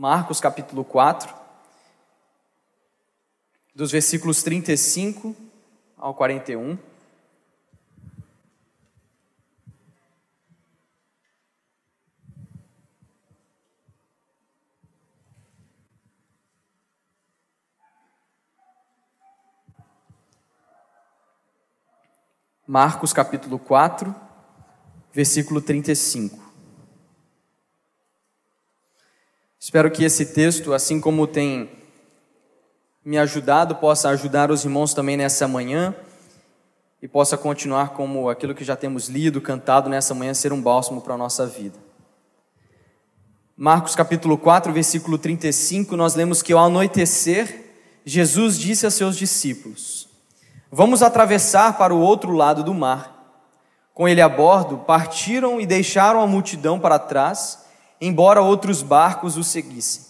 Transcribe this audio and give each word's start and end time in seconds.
Marcos 0.00 0.38
capítulo 0.38 0.84
4, 0.84 1.34
dos 3.74 3.90
versículos 3.90 4.44
35 4.44 5.34
ao 5.96 6.14
41. 6.14 6.78
Marcos 22.64 23.12
capítulo 23.12 23.58
4, 23.58 24.14
versículo 25.12 25.60
35. 25.60 26.47
Espero 29.68 29.90
que 29.90 30.02
esse 30.02 30.24
texto, 30.24 30.72
assim 30.72 30.98
como 30.98 31.26
tem 31.26 31.68
me 33.04 33.18
ajudado, 33.18 33.74
possa 33.74 34.08
ajudar 34.08 34.50
os 34.50 34.64
irmãos 34.64 34.94
também 34.94 35.14
nessa 35.14 35.46
manhã 35.46 35.94
e 37.02 37.06
possa 37.06 37.36
continuar 37.36 37.90
como 37.90 38.30
aquilo 38.30 38.54
que 38.54 38.64
já 38.64 38.74
temos 38.74 39.10
lido, 39.10 39.42
cantado 39.42 39.90
nessa 39.90 40.14
manhã, 40.14 40.32
ser 40.32 40.54
um 40.54 40.62
bálsamo 40.62 41.02
para 41.02 41.12
a 41.12 41.18
nossa 41.18 41.46
vida. 41.46 41.78
Marcos 43.54 43.94
capítulo 43.94 44.38
4, 44.38 44.72
versículo 44.72 45.18
35, 45.18 45.94
nós 45.98 46.14
lemos 46.14 46.40
que 46.40 46.54
ao 46.54 46.64
anoitecer, 46.64 47.66
Jesus 48.06 48.58
disse 48.58 48.86
a 48.86 48.90
seus 48.90 49.18
discípulos: 49.18 50.08
Vamos 50.72 51.02
atravessar 51.02 51.76
para 51.76 51.94
o 51.94 52.00
outro 52.00 52.32
lado 52.32 52.64
do 52.64 52.72
mar. 52.72 53.44
Com 53.92 54.08
ele 54.08 54.22
a 54.22 54.30
bordo, 54.30 54.78
partiram 54.78 55.60
e 55.60 55.66
deixaram 55.66 56.22
a 56.22 56.26
multidão 56.26 56.80
para 56.80 56.98
trás, 56.98 57.67
embora 58.00 58.42
outros 58.42 58.82
barcos 58.82 59.36
o 59.36 59.44
seguissem. 59.44 60.02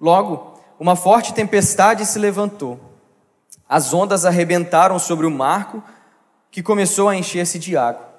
Logo, 0.00 0.60
uma 0.78 0.96
forte 0.96 1.32
tempestade 1.32 2.04
se 2.04 2.18
levantou. 2.18 2.80
As 3.68 3.94
ondas 3.94 4.24
arrebentaram 4.24 4.98
sobre 4.98 5.26
o 5.26 5.30
marco, 5.30 5.82
que 6.50 6.62
começou 6.62 7.08
a 7.08 7.16
encher-se 7.16 7.58
de 7.58 7.76
água. 7.76 8.12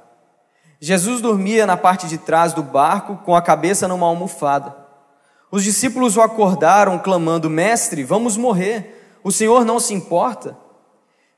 Jesus 0.80 1.22
dormia 1.22 1.66
na 1.66 1.78
parte 1.78 2.08
de 2.08 2.18
trás 2.18 2.54
do 2.54 2.64
barco, 2.64 3.18
com 3.18 3.36
a 3.36 3.42
cabeça 3.42 3.88
numa 3.88 4.08
almofada. 4.08 4.76
Os 5.52 5.64
discípulos 5.64 6.18
o 6.18 6.22
acordaram, 6.22 6.98
clamando: 6.98 7.50
Mestre, 7.50 8.04
vamos 8.04 8.36
morrer. 8.36 9.20
O 9.24 9.32
Senhor 9.32 9.64
não 9.64 9.80
se 9.80 9.94
importa? 9.94 10.58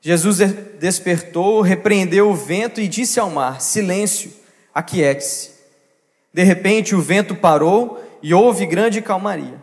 Jesus 0.00 0.38
despertou, 0.78 1.60
repreendeu 1.60 2.30
o 2.30 2.34
vento 2.34 2.80
e 2.80 2.88
disse 2.88 3.20
ao 3.20 3.30
mar: 3.30 3.60
Silêncio, 3.60 4.32
aquiete-se. 4.72 5.55
De 6.36 6.42
repente 6.42 6.94
o 6.94 7.00
vento 7.00 7.34
parou 7.34 7.98
e 8.22 8.34
houve 8.34 8.66
grande 8.66 9.00
calmaria. 9.00 9.54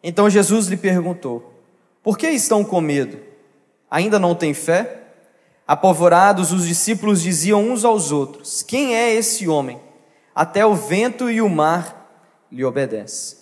Então 0.00 0.30
Jesus 0.30 0.68
lhe 0.68 0.76
perguntou: 0.76 1.52
Por 2.04 2.16
que 2.16 2.28
estão 2.28 2.62
com 2.62 2.80
medo? 2.80 3.18
Ainda 3.90 4.16
não 4.16 4.32
têm 4.32 4.54
fé? 4.54 5.00
Apavorados, 5.66 6.52
os 6.52 6.68
discípulos 6.68 7.20
diziam 7.20 7.68
uns 7.68 7.84
aos 7.84 8.12
outros: 8.12 8.62
Quem 8.62 8.94
é 8.94 9.12
esse 9.12 9.48
homem? 9.48 9.80
Até 10.32 10.64
o 10.64 10.76
vento 10.76 11.28
e 11.28 11.42
o 11.42 11.48
mar 11.48 12.08
lhe 12.48 12.64
obedecem. 12.64 13.38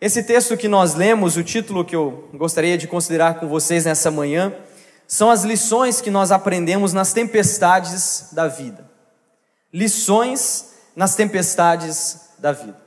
Esse 0.00 0.22
texto 0.22 0.56
que 0.56 0.66
nós 0.66 0.94
lemos, 0.94 1.36
o 1.36 1.44
título 1.44 1.84
que 1.84 1.94
eu 1.94 2.30
gostaria 2.32 2.78
de 2.78 2.88
considerar 2.88 3.38
com 3.38 3.48
vocês 3.48 3.84
nessa 3.84 4.10
manhã, 4.10 4.54
são 5.06 5.30
as 5.30 5.44
lições 5.44 6.00
que 6.00 6.10
nós 6.10 6.32
aprendemos 6.32 6.94
nas 6.94 7.12
tempestades 7.12 8.30
da 8.32 8.48
vida. 8.48 8.85
Lições 9.72 10.74
nas 10.94 11.14
tempestades 11.14 12.30
da 12.38 12.52
vida. 12.52 12.86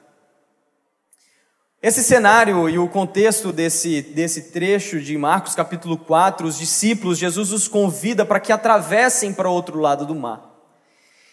Esse 1.81 2.03
cenário 2.03 2.67
e 2.67 2.77
o 2.77 2.89
contexto 2.89 3.53
desse, 3.53 4.01
desse 4.01 4.51
trecho 4.51 4.99
de 4.99 5.17
Marcos 5.17 5.55
capítulo 5.55 5.97
4, 5.97 6.45
os 6.45 6.57
discípulos, 6.57 7.17
Jesus 7.17 7.53
os 7.53 7.69
convida 7.69 8.25
para 8.25 8.39
que 8.39 8.51
atravessem 8.51 9.33
para 9.33 9.49
o 9.49 9.53
outro 9.53 9.79
lado 9.79 10.05
do 10.05 10.13
mar. 10.13 10.41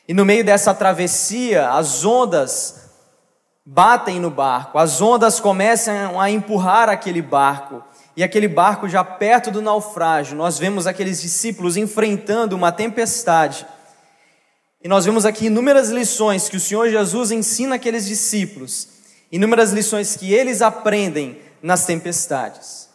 E 0.06 0.14
no 0.14 0.24
meio 0.24 0.44
dessa 0.44 0.72
travessia, 0.72 1.70
as 1.70 2.04
ondas 2.04 2.86
batem 3.64 4.20
no 4.20 4.30
barco, 4.30 4.78
as 4.78 5.00
ondas 5.02 5.40
começam 5.40 6.20
a 6.20 6.30
empurrar 6.30 6.88
aquele 6.88 7.20
barco, 7.20 7.82
e 8.16 8.22
aquele 8.22 8.46
barco 8.46 8.88
já 8.88 9.02
perto 9.02 9.50
do 9.50 9.60
naufrágio, 9.60 10.36
nós 10.36 10.58
vemos 10.58 10.86
aqueles 10.86 11.20
discípulos 11.20 11.76
enfrentando 11.76 12.54
uma 12.54 12.70
tempestade. 12.70 13.66
E 14.86 14.88
nós 14.88 15.04
vemos 15.04 15.26
aqui 15.26 15.46
inúmeras 15.46 15.88
lições 15.88 16.48
que 16.48 16.56
o 16.56 16.60
Senhor 16.60 16.88
Jesus 16.88 17.32
ensina 17.32 17.74
aqueles 17.74 18.06
discípulos, 18.06 18.86
inúmeras 19.32 19.72
lições 19.72 20.14
que 20.14 20.32
eles 20.32 20.62
aprendem 20.62 21.42
nas 21.60 21.84
tempestades. 21.84 22.88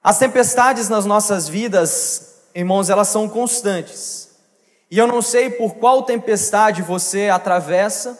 As 0.00 0.20
tempestades 0.20 0.88
nas 0.88 1.04
nossas 1.04 1.48
vidas, 1.48 2.36
irmãos, 2.54 2.88
elas 2.88 3.08
são 3.08 3.28
constantes. 3.28 4.28
E 4.88 4.96
eu 4.96 5.08
não 5.08 5.20
sei 5.20 5.50
por 5.50 5.74
qual 5.74 6.04
tempestade 6.04 6.80
você 6.80 7.28
atravessa, 7.28 8.16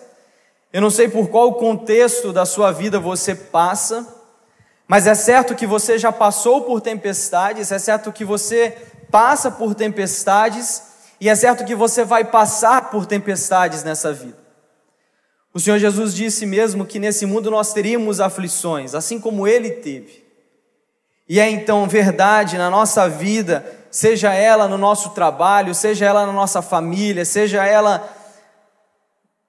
eu 0.73 0.81
não 0.81 0.91
sei 0.91 1.09
por 1.09 1.29
qual 1.29 1.55
contexto 1.55 2.33
da 2.33 2.45
sua 2.45 2.73
vida 2.73 2.99
você 2.99 3.37
passa, 3.37 4.05
mas 4.89 5.07
é 5.07 5.15
certo 5.15 5.55
que 5.55 5.65
você 5.65 5.97
já 5.97 6.11
passou 6.11 6.63
por 6.63 6.81
tempestades, 6.81 7.71
é 7.71 7.79
certo 7.79 8.11
que 8.11 8.25
você 8.25 8.77
passa 9.13 9.49
por 9.49 9.77
tempestades, 9.77 10.89
e 11.21 11.29
é 11.29 11.35
certo 11.35 11.65
que 11.65 11.75
você 11.75 12.05
vai 12.05 12.25
passar 12.25 12.91
por 12.91 13.07
tempestades 13.07 13.83
nessa 13.83 14.13
vida. 14.13 14.39
O 15.53 15.59
Senhor 15.59 15.79
Jesus 15.79 16.15
disse 16.15 16.47
mesmo 16.47 16.87
que 16.87 16.99
nesse 16.99 17.27
mundo 17.27 17.51
nós 17.51 17.73
teríamos 17.73 18.21
aflições, 18.21 18.95
assim 18.95 19.19
como 19.19 19.47
ele 19.49 19.71
teve. 19.71 20.25
E 21.29 21.41
é 21.41 21.51
então 21.51 21.89
verdade 21.89 22.57
na 22.57 22.71
nossa 22.71 23.09
vida, 23.09 23.65
seja 23.91 24.33
ela 24.33 24.69
no 24.69 24.79
nosso 24.79 25.11
trabalho, 25.11 25.75
seja 25.75 26.07
ela 26.07 26.25
na 26.27 26.33
nossa 26.33 26.63
família, 26.63 27.25
seja 27.25 27.65
ela 27.65 28.09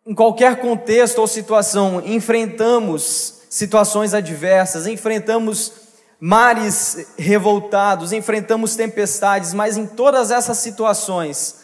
em 0.06 0.16
qualquer 0.16 0.60
contexto 0.60 1.20
ou 1.20 1.28
situação, 1.28 2.02
enfrentamos 2.04 3.42
situações 3.50 4.14
adversas, 4.14 4.88
enfrentamos 4.88 5.72
mares 6.20 7.14
revoltados, 7.18 8.12
enfrentamos 8.12 8.76
tempestades, 8.76 9.54
mas 9.54 9.78
em 9.78 9.86
todas 9.86 10.32
essas 10.32 10.58
situações, 10.58 11.59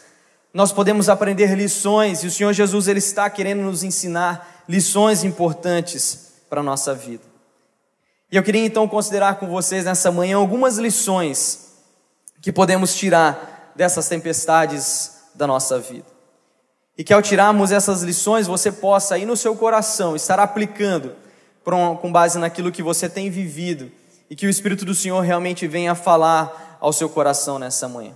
nós 0.55 0.71
podemos 0.71 1.09
aprender 1.09 1.53
lições 1.53 2.23
e 2.23 2.27
o 2.27 2.31
Senhor 2.31 2.53
Jesus 2.53 2.88
ele 2.88 2.99
está 2.99 3.29
querendo 3.29 3.61
nos 3.61 3.83
ensinar 3.83 4.63
lições 4.69 5.21
importantes 5.21 6.31
para 6.49 6.61
a 6.61 6.63
nossa 6.63 6.95
vida. 6.95 7.23
E 8.31 8.38
eu 8.38 8.41
queria 8.41 8.65
então 8.65 8.88
considerar 8.88 9.35
com 9.35 9.49
vocês 9.49 9.83
nessa 9.83 10.09
manhã 10.13 10.38
algumas 10.38 10.77
lições 10.77 11.73
que 12.41 12.53
podemos 12.53 12.95
tirar 12.95 13.73
dessas 13.75 14.07
tempestades 14.07 15.25
da 15.35 15.45
nossa 15.45 15.77
vida. 15.77 16.05
E 16.97 17.03
que 17.03 17.11
ao 17.11 17.21
tirarmos 17.21 17.73
essas 17.73 18.01
lições, 18.01 18.47
você 18.47 18.71
possa 18.71 19.15
aí 19.15 19.25
no 19.25 19.35
seu 19.35 19.57
coração 19.57 20.15
estar 20.15 20.39
aplicando 20.39 21.17
com 22.01 22.09
base 22.13 22.39
naquilo 22.39 22.71
que 22.71 22.81
você 22.81 23.09
tem 23.09 23.29
vivido 23.29 23.91
e 24.29 24.38
que 24.38 24.47
o 24.47 24.49
Espírito 24.49 24.85
do 24.85 24.95
Senhor 24.95 25.19
realmente 25.19 25.67
venha 25.67 25.94
falar 25.95 26.77
ao 26.79 26.94
seu 26.94 27.09
coração 27.09 27.59
nessa 27.59 27.89
manhã. 27.89 28.13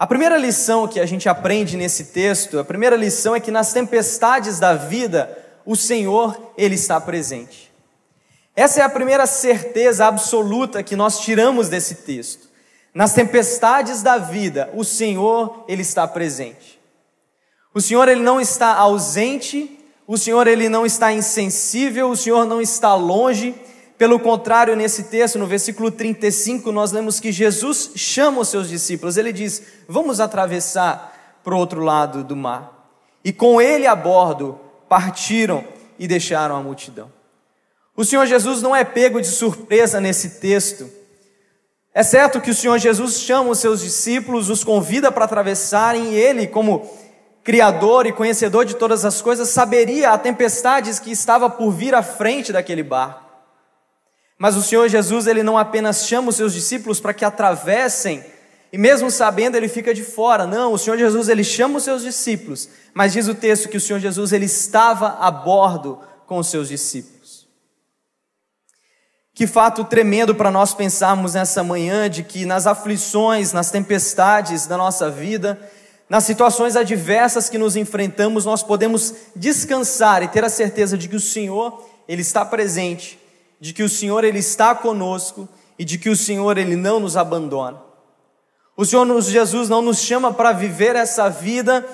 A 0.00 0.06
primeira 0.06 0.38
lição 0.38 0.88
que 0.88 0.98
a 0.98 1.04
gente 1.04 1.28
aprende 1.28 1.76
nesse 1.76 2.04
texto, 2.04 2.58
a 2.58 2.64
primeira 2.64 2.96
lição 2.96 3.36
é 3.36 3.38
que 3.38 3.50
nas 3.50 3.74
tempestades 3.74 4.58
da 4.58 4.74
vida, 4.74 5.36
o 5.66 5.76
Senhor, 5.76 6.54
Ele 6.56 6.74
está 6.74 6.98
presente. 6.98 7.70
Essa 8.56 8.80
é 8.80 8.82
a 8.82 8.88
primeira 8.88 9.26
certeza 9.26 10.06
absoluta 10.06 10.82
que 10.82 10.96
nós 10.96 11.20
tiramos 11.20 11.68
desse 11.68 11.96
texto. 11.96 12.48
Nas 12.94 13.12
tempestades 13.12 14.02
da 14.02 14.16
vida, 14.16 14.70
o 14.72 14.84
Senhor, 14.84 15.66
Ele 15.68 15.82
está 15.82 16.08
presente. 16.08 16.80
O 17.74 17.80
Senhor 17.82 18.08
ele 18.08 18.22
não 18.22 18.40
está 18.40 18.74
ausente, 18.76 19.78
o 20.06 20.16
Senhor 20.16 20.46
ele 20.46 20.70
não 20.70 20.86
está 20.86 21.12
insensível, 21.12 22.08
o 22.08 22.16
Senhor 22.16 22.46
não 22.46 22.62
está 22.62 22.94
longe. 22.94 23.54
Pelo 24.00 24.18
contrário, 24.18 24.74
nesse 24.74 25.02
texto, 25.02 25.38
no 25.38 25.46
versículo 25.46 25.90
35, 25.90 26.72
nós 26.72 26.90
lemos 26.90 27.20
que 27.20 27.30
Jesus 27.30 27.90
chama 27.94 28.40
os 28.40 28.48
seus 28.48 28.66
discípulos. 28.66 29.18
Ele 29.18 29.30
diz: 29.30 29.62
"Vamos 29.86 30.20
atravessar 30.20 31.38
para 31.44 31.54
o 31.54 31.58
outro 31.58 31.82
lado 31.82 32.24
do 32.24 32.34
mar". 32.34 32.72
E 33.22 33.30
com 33.30 33.60
ele 33.60 33.86
a 33.86 33.94
bordo 33.94 34.58
partiram 34.88 35.62
e 35.98 36.08
deixaram 36.08 36.56
a 36.56 36.62
multidão. 36.62 37.12
O 37.94 38.02
Senhor 38.02 38.24
Jesus 38.24 38.62
não 38.62 38.74
é 38.74 38.84
pego 38.84 39.20
de 39.20 39.26
surpresa 39.26 40.00
nesse 40.00 40.40
texto. 40.40 40.88
É 41.92 42.02
certo 42.02 42.40
que 42.40 42.52
o 42.52 42.54
Senhor 42.54 42.78
Jesus 42.78 43.20
chama 43.20 43.50
os 43.50 43.58
seus 43.58 43.82
discípulos, 43.82 44.48
os 44.48 44.64
convida 44.64 45.12
para 45.12 45.26
atravessarem, 45.26 46.14
e 46.14 46.14
ele, 46.14 46.46
como 46.46 46.88
Criador 47.44 48.06
e 48.06 48.12
conhecedor 48.12 48.64
de 48.64 48.76
todas 48.76 49.04
as 49.04 49.20
coisas, 49.20 49.50
saberia 49.50 50.12
a 50.12 50.16
tempestades 50.16 50.98
que 50.98 51.10
estava 51.10 51.50
por 51.50 51.70
vir 51.70 51.94
à 51.94 52.02
frente 52.02 52.50
daquele 52.50 52.82
barco. 52.82 53.29
Mas 54.40 54.56
o 54.56 54.62
Senhor 54.62 54.88
Jesus, 54.88 55.26
ele 55.26 55.42
não 55.42 55.58
apenas 55.58 56.06
chama 56.06 56.30
os 56.30 56.36
seus 56.36 56.54
discípulos 56.54 56.98
para 56.98 57.12
que 57.12 57.26
atravessem 57.26 58.24
E 58.72 58.78
mesmo 58.78 59.10
sabendo, 59.10 59.56
ele 59.56 59.68
fica 59.68 59.92
de 59.92 60.02
fora. 60.02 60.46
Não, 60.46 60.72
o 60.72 60.78
Senhor 60.78 60.96
Jesus 60.96 61.28
ele 61.28 61.44
chama 61.44 61.76
os 61.76 61.84
seus 61.84 62.02
discípulos, 62.02 62.68
mas 62.94 63.12
diz 63.12 63.28
o 63.28 63.34
texto 63.34 63.68
que 63.68 63.76
o 63.76 63.80
Senhor 63.80 63.98
Jesus 63.98 64.32
ele 64.32 64.46
estava 64.46 65.18
a 65.20 65.30
bordo 65.30 66.00
com 66.26 66.38
os 66.38 66.46
seus 66.46 66.68
discípulos. 66.68 67.46
Que 69.34 69.46
fato 69.46 69.84
tremendo 69.84 70.34
para 70.34 70.50
nós 70.50 70.72
pensarmos 70.72 71.34
nessa 71.34 71.62
manhã 71.62 72.08
de 72.08 72.22
que 72.22 72.46
nas 72.46 72.66
aflições, 72.66 73.52
nas 73.52 73.70
tempestades 73.70 74.66
da 74.66 74.76
nossa 74.78 75.10
vida, 75.10 75.60
nas 76.08 76.24
situações 76.24 76.76
adversas 76.76 77.50
que 77.50 77.58
nos 77.58 77.76
enfrentamos, 77.76 78.46
nós 78.46 78.62
podemos 78.62 79.14
descansar 79.36 80.22
e 80.22 80.28
ter 80.28 80.44
a 80.44 80.48
certeza 80.48 80.96
de 80.96 81.08
que 81.08 81.16
o 81.16 81.20
Senhor 81.20 81.86
ele 82.08 82.22
está 82.22 82.42
presente, 82.44 83.19
de 83.60 83.72
que 83.72 83.82
o 83.82 83.88
Senhor 83.88 84.24
ele 84.24 84.38
está 84.38 84.74
conosco 84.74 85.48
e 85.78 85.84
de 85.84 85.98
que 85.98 86.08
o 86.08 86.16
Senhor 86.16 86.56
ele 86.56 86.76
não 86.76 86.98
nos 86.98 87.16
abandona. 87.16 87.80
O 88.76 88.84
Senhor 88.84 89.20
Jesus 89.20 89.68
não 89.68 89.82
nos 89.82 89.98
chama 89.98 90.32
para 90.32 90.52
viver 90.52 90.96
essa 90.96 91.28
vida 91.28 91.86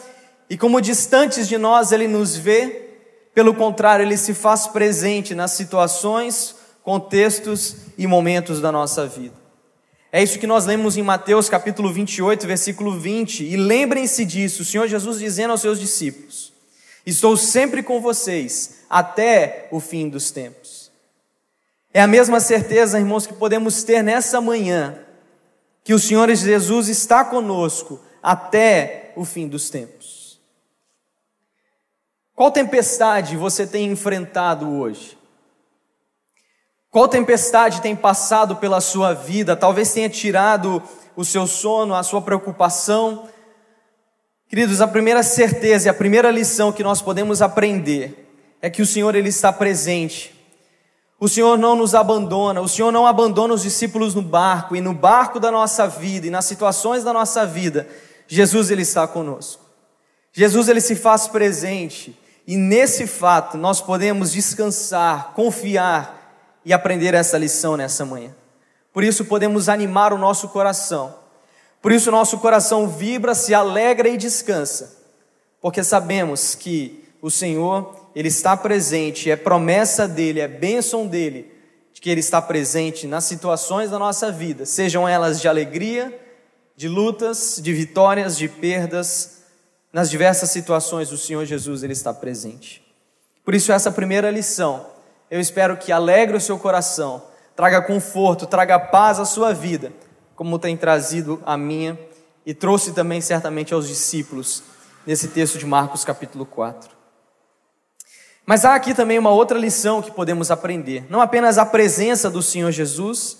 e 0.49 0.57
como 0.57 0.81
distantes 0.81 1.49
de 1.49 1.59
nós 1.59 1.91
ele 1.91 2.07
nos 2.07 2.37
vê, 2.37 2.91
pelo 3.35 3.53
contrário, 3.53 4.05
ele 4.05 4.17
se 4.17 4.33
faz 4.33 4.67
presente 4.67 5.35
nas 5.35 5.51
situações, 5.53 6.55
contextos 6.83 7.77
e 7.99 8.07
momentos 8.07 8.61
da 8.61 8.71
nossa 8.71 9.07
vida. 9.07 9.35
É 10.13 10.23
isso 10.23 10.39
que 10.39 10.47
nós 10.47 10.65
lemos 10.65 10.97
em 10.97 11.03
Mateus 11.03 11.49
capítulo 11.49 11.93
28, 11.93 12.47
versículo 12.47 12.99
20. 12.99 13.45
E 13.45 13.57
lembrem-se 13.57 14.25
disso, 14.25 14.63
o 14.63 14.65
Senhor 14.65 14.87
Jesus 14.87 15.19
dizendo 15.19 15.51
aos 15.51 15.61
seus 15.61 15.81
discípulos: 15.81 16.53
Estou 17.05 17.37
sempre 17.37 17.83
com 17.83 18.01
vocês 18.01 18.85
até 18.89 19.69
o 19.73 19.81
fim 19.81 20.09
dos 20.09 20.31
tempos. 20.31 20.66
É 21.97 22.03
a 22.03 22.07
mesma 22.07 22.41
certeza, 22.41 22.99
irmãos, 22.99 23.27
que 23.27 23.33
podemos 23.33 23.83
ter 23.83 24.03
nessa 24.03 24.39
manhã, 24.39 24.99
que 25.83 25.95
o 25.95 25.99
Senhor 25.99 26.29
Jesus 26.35 26.89
está 26.89 27.25
conosco 27.25 27.99
até 28.23 29.15
o 29.17 29.25
fim 29.25 29.49
dos 29.49 29.71
tempos. 29.71 30.39
Qual 32.35 32.51
tempestade 32.51 33.35
você 33.35 33.67
tem 33.67 33.91
enfrentado 33.91 34.71
hoje? 34.79 35.17
Qual 36.91 37.09
tempestade 37.09 37.81
tem 37.81 37.97
passado 37.97 38.57
pela 38.57 38.83
sua 38.83 39.15
vida? 39.15 39.57
Talvez 39.57 39.91
tenha 39.91 40.11
tirado 40.11 40.83
o 41.17 41.25
seu 41.25 41.47
sono, 41.47 41.95
a 41.95 42.03
sua 42.03 42.21
preocupação. 42.21 43.27
Queridos, 44.51 44.83
a 44.83 44.87
primeira 44.87 45.23
certeza 45.23 45.87
e 45.87 45.89
a 45.89 45.95
primeira 45.95 46.31
lição 46.31 46.73
que 46.73 46.83
nós 46.83 47.01
podemos 47.01 47.41
aprender 47.41 48.29
é 48.61 48.69
que 48.69 48.83
o 48.83 48.87
Senhor 48.87 49.15
ele 49.15 49.31
está 49.31 49.51
presente 49.51 50.36
o 51.19 51.29
Senhor 51.29 51.57
não 51.57 51.75
nos 51.75 51.95
abandona, 51.95 52.61
o 52.61 52.69
Senhor 52.69 52.93
não 52.93 53.07
abandona 53.07 53.55
os 53.55 53.63
discípulos 53.63 54.15
no 54.15 54.21
barco, 54.21 54.77
e 54.77 54.81
no 54.81 54.93
barco 54.93 55.41
da 55.41 55.51
nossa 55.51 55.89
vida, 55.89 56.27
e 56.27 56.31
nas 56.31 56.45
situações 56.45 57.03
da 57.03 57.13
nossa 57.13 57.47
vida, 57.47 57.89
Jesus 58.29 58.71
ele 58.71 58.83
está 58.83 59.07
conosco. 59.09 59.65
Jesus 60.33 60.69
ele 60.69 60.81
se 60.81 60.95
faz 60.95 61.27
presente, 61.27 62.19
e 62.47 62.57
nesse 62.57 63.07
fato 63.07 63.57
nós 63.57 63.81
podemos 63.81 64.33
descansar, 64.33 65.33
confiar 65.35 66.61
e 66.65 66.73
aprender 66.73 67.15
essa 67.15 67.39
lição 67.39 67.77
nessa 67.77 68.05
manhã. 68.05 68.35
Por 68.93 69.03
isso 69.03 69.25
podemos 69.25 69.69
animar 69.69 70.13
o 70.13 70.19
nosso 70.19 70.49
coração. 70.49 71.15
Por 71.81 71.93
isso 71.93 72.11
nosso 72.11 72.39
coração 72.39 72.89
vibra, 72.89 73.35
se 73.35 73.55
alegra 73.55 74.09
e 74.09 74.17
descansa, 74.17 74.99
porque 75.61 75.83
sabemos 75.83 76.55
que 76.55 77.05
o 77.23 77.31
Senhor 77.31 78.06
ele 78.17 78.29
está 78.29 78.57
presente, 78.57 79.31
é 79.31 79.37
promessa 79.37 80.09
dele, 80.09 80.41
é 80.41 80.49
bênção 80.49 81.07
dele, 81.07 81.53
de 81.93 82.01
que 82.01 82.09
ele 82.09 82.21
está 82.21 82.41
presente 82.41 83.07
nas 83.07 83.25
situações 83.25 83.91
da 83.91 83.99
nossa 83.99 84.33
vida, 84.33 84.65
sejam 84.65 85.07
elas 85.07 85.39
de 85.39 85.47
alegria, 85.47 86.19
de 86.75 86.89
lutas, 86.89 87.61
de 87.63 87.75
vitórias, 87.75 88.39
de 88.39 88.49
perdas, 88.49 89.43
nas 89.93 90.09
diversas 90.09 90.49
situações 90.49 91.13
o 91.13 91.19
Senhor 91.19 91.45
Jesus 91.45 91.83
ele 91.83 91.93
está 91.93 92.15
presente. 92.15 92.83
Por 93.45 93.55
isso 93.55 93.71
essa 93.71 93.93
primeira 93.93 94.31
lição, 94.31 94.87
eu 95.31 95.39
espero 95.39 95.77
que 95.77 95.93
alegre 95.93 96.39
o 96.39 96.41
seu 96.41 96.59
coração, 96.59 97.23
traga 97.55 97.83
conforto, 97.83 98.47
traga 98.47 98.79
paz 98.79 99.21
à 99.21 99.27
sua 99.27 99.53
vida, 99.53 99.93
como 100.35 100.59
tem 100.59 100.75
trazido 100.75 101.43
a 101.45 101.55
minha 101.55 101.99
e 102.47 102.55
trouxe 102.55 102.93
também 102.93 103.21
certamente 103.21 103.75
aos 103.75 103.87
discípulos 103.87 104.63
nesse 105.07 105.29
texto 105.29 105.59
de 105.59 105.67
Marcos 105.67 106.03
capítulo 106.03 106.47
4. 106.47 106.96
Mas 108.47 108.65
há 108.65 108.77
aqui 108.77 108.95
também 108.95 109.19
uma 109.19 109.31
outra 109.31 109.59
lição 109.59 110.01
que 110.01 110.13
podemos 110.13 110.53
aprender: 110.53 111.05
não 111.11 111.21
apenas 111.21 111.59
a 111.59 111.67
presença 111.67 112.31
do 112.31 112.41
Senhor 112.41 112.71
Jesus, 112.71 113.39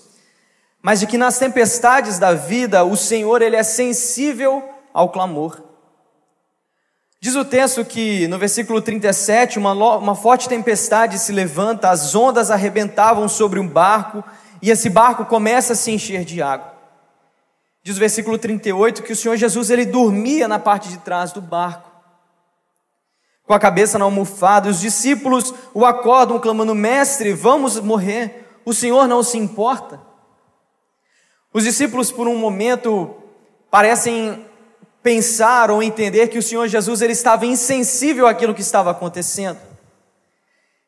mas 0.83 0.99
de 0.99 1.07
que 1.07 1.17
nas 1.17 1.39
tempestades 1.39 2.19
da 2.19 2.35
vida 2.35 2.85
o 2.85 2.97
Senhor 2.97 3.41
ele 3.41 3.55
é 3.55 3.63
sensível 3.63 4.69
ao 4.93 5.11
clamor. 5.11 5.63
Diz 7.21 7.37
o 7.37 7.45
texto 7.45 7.85
que 7.85 8.27
no 8.29 8.39
versículo 8.39 8.83
37, 8.83 9.59
uma, 9.59 9.73
uma 9.73 10.15
forte 10.15 10.49
tempestade 10.49 11.19
se 11.19 11.33
levanta, 11.33 11.89
as 11.89 12.15
ondas 12.15 12.51
arrebentavam 12.51 13.29
sobre 13.29 13.59
um 13.59 13.67
barco 13.67 14.23
e 14.61 14.71
esse 14.71 14.91
barco 14.91 15.25
começa 15.25 15.73
a 15.73 15.77
se 15.77 15.91
encher 15.93 16.25
de 16.25 16.43
água. 16.43 16.75
Diz 17.83 17.97
o 17.97 18.01
versículo 18.01 18.37
38 18.37 19.03
que 19.03 19.13
o 19.13 19.17
Senhor 19.17 19.37
Jesus 19.37 19.71
ele 19.71 19.87
dormia 19.87 20.49
na 20.49 20.59
parte 20.59 20.89
de 20.89 20.99
trás 20.99 21.33
do 21.33 21.41
barco 21.41 21.86
com 23.47 23.55
a 23.55 23.59
cabeça 23.61 23.99
na 23.99 24.05
almofada. 24.05 24.69
Os 24.69 24.81
discípulos 24.81 25.55
o 25.73 25.87
acordam, 25.87 26.39
clamando: 26.39 26.75
Mestre, 26.75 27.33
vamos 27.33 27.79
morrer. 27.81 28.45
O 28.65 28.75
Senhor 28.75 29.07
não 29.07 29.23
se 29.23 29.39
importa. 29.39 30.01
Os 31.55 31.65
discípulos, 31.65 32.11
por 32.11 32.27
um 32.27 32.37
momento, 32.37 33.15
parecem 33.71 34.45
pensar 35.03 35.71
ou 35.71 35.83
entender 35.83 36.29
que 36.29 36.39
o 36.39 36.43
Senhor 36.43 36.67
Jesus 36.67 37.01
ele 37.01 37.13
estava 37.13 37.47
insensível 37.47 38.27
àquilo 38.27 38.53
que 38.53 38.61
estava 38.61 38.91
acontecendo. 38.91 39.59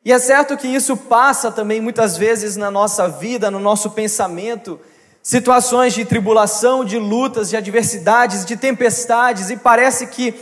E 0.05 0.13
é 0.13 0.19
certo 0.19 0.57
que 0.57 0.67
isso 0.67 0.97
passa 0.97 1.53
também 1.53 1.81
muitas 1.81 2.17
vezes 2.17 2.57
na 2.57 2.71
nossa 2.71 3.09
vida, 3.09 3.51
no 3.51 3.61
nosso 3.61 3.91
pensamento, 3.91 4.81
situações 5.23 5.93
de 5.93 6.05
tribulação, 6.05 6.85
de 6.85 6.99
lutas, 6.99 7.51
de 7.51 7.57
adversidades, 7.57 8.45
de 8.45 8.57
tempestades, 8.57 9.51
e 9.51 9.57
parece 9.57 10.07
que 10.07 10.35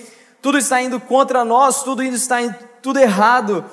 tudo 0.47 0.59
está 0.59 0.81
indo 0.81 1.01
contra 1.01 1.45
nós, 1.45 1.83
tudo 1.83 2.05
está 2.05 2.41
indo 2.41 2.55
tudo 2.81 3.01
errado. 3.01 3.65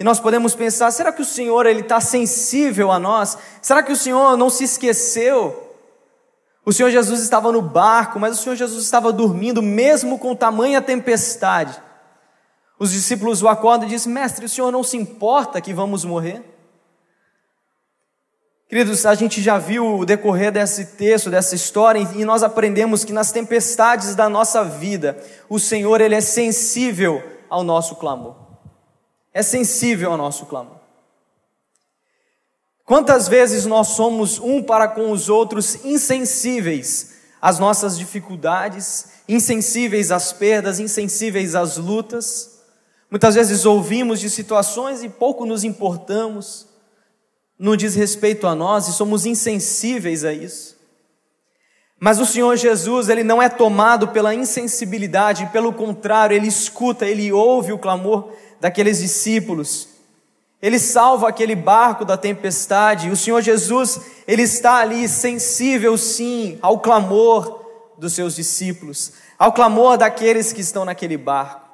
E 0.00 0.02
nós 0.02 0.18
podemos 0.18 0.54
pensar: 0.54 0.90
será 0.90 1.12
que 1.12 1.20
o 1.20 1.26
Senhor 1.26 1.66
ele 1.66 1.80
está 1.80 2.00
sensível 2.00 2.90
a 2.90 2.98
nós? 2.98 3.36
Será 3.60 3.82
que 3.82 3.92
o 3.92 3.96
Senhor 3.96 4.34
não 4.38 4.48
se 4.48 4.64
esqueceu? 4.64 5.76
O 6.64 6.72
Senhor 6.72 6.88
Jesus 6.88 7.20
estava 7.20 7.52
no 7.52 7.60
barco, 7.60 8.18
mas 8.18 8.38
o 8.38 8.42
Senhor 8.42 8.56
Jesus 8.56 8.82
estava 8.82 9.12
dormindo, 9.12 9.60
mesmo 9.60 10.18
com 10.18 10.34
tamanha 10.34 10.80
tempestade. 10.80 11.78
Os 12.78 12.92
discípulos 12.92 13.42
o 13.42 13.48
acordam 13.48 13.86
e 13.86 13.90
dizem: 13.90 14.10
Mestre, 14.10 14.46
o 14.46 14.48
Senhor 14.48 14.72
não 14.72 14.82
se 14.82 14.96
importa 14.96 15.60
que 15.60 15.74
vamos 15.74 16.02
morrer? 16.02 16.42
Queridos, 18.72 19.04
a 19.04 19.14
gente 19.14 19.42
já 19.42 19.58
viu 19.58 19.98
o 19.98 20.06
decorrer 20.06 20.50
desse 20.50 20.86
texto, 20.96 21.28
dessa 21.28 21.54
história, 21.54 21.98
e 22.16 22.24
nós 22.24 22.42
aprendemos 22.42 23.04
que 23.04 23.12
nas 23.12 23.30
tempestades 23.30 24.14
da 24.14 24.30
nossa 24.30 24.64
vida, 24.64 25.22
o 25.46 25.58
Senhor 25.58 26.00
ele 26.00 26.14
é 26.14 26.22
sensível 26.22 27.22
ao 27.50 27.62
nosso 27.62 27.96
clamor. 27.96 28.34
É 29.30 29.42
sensível 29.42 30.10
ao 30.10 30.16
nosso 30.16 30.46
clamor. 30.46 30.78
Quantas 32.82 33.28
vezes 33.28 33.66
nós 33.66 33.88
somos 33.88 34.38
um 34.38 34.62
para 34.62 34.88
com 34.88 35.12
os 35.12 35.28
outros 35.28 35.84
insensíveis 35.84 37.16
às 37.42 37.58
nossas 37.58 37.98
dificuldades, 37.98 39.08
insensíveis 39.28 40.10
às 40.10 40.32
perdas, 40.32 40.80
insensíveis 40.80 41.54
às 41.54 41.76
lutas? 41.76 42.62
Muitas 43.10 43.34
vezes 43.34 43.66
ouvimos 43.66 44.18
de 44.18 44.30
situações 44.30 45.02
e 45.02 45.10
pouco 45.10 45.44
nos 45.44 45.62
importamos 45.62 46.71
não 47.62 47.76
diz 47.76 47.94
respeito 47.94 48.48
a 48.48 48.56
nós 48.56 48.88
e 48.88 48.92
somos 48.92 49.24
insensíveis 49.24 50.24
a 50.24 50.32
isso. 50.32 50.76
Mas 52.00 52.18
o 52.18 52.26
Senhor 52.26 52.56
Jesus, 52.56 53.08
ele 53.08 53.22
não 53.22 53.40
é 53.40 53.48
tomado 53.48 54.08
pela 54.08 54.34
insensibilidade, 54.34 55.46
pelo 55.52 55.72
contrário, 55.72 56.34
ele 56.34 56.48
escuta, 56.48 57.06
ele 57.06 57.30
ouve 57.30 57.72
o 57.72 57.78
clamor 57.78 58.32
daqueles 58.60 58.98
discípulos. 58.98 59.86
Ele 60.60 60.76
salva 60.80 61.28
aquele 61.28 61.54
barco 61.54 62.04
da 62.04 62.16
tempestade. 62.16 63.10
O 63.10 63.16
Senhor 63.16 63.40
Jesus, 63.40 64.00
ele 64.26 64.42
está 64.42 64.78
ali 64.78 65.08
sensível 65.08 65.96
sim 65.96 66.58
ao 66.60 66.80
clamor 66.80 67.64
dos 67.96 68.12
seus 68.12 68.34
discípulos, 68.34 69.12
ao 69.38 69.52
clamor 69.52 69.96
daqueles 69.96 70.52
que 70.52 70.60
estão 70.60 70.84
naquele 70.84 71.16
barco. 71.16 71.68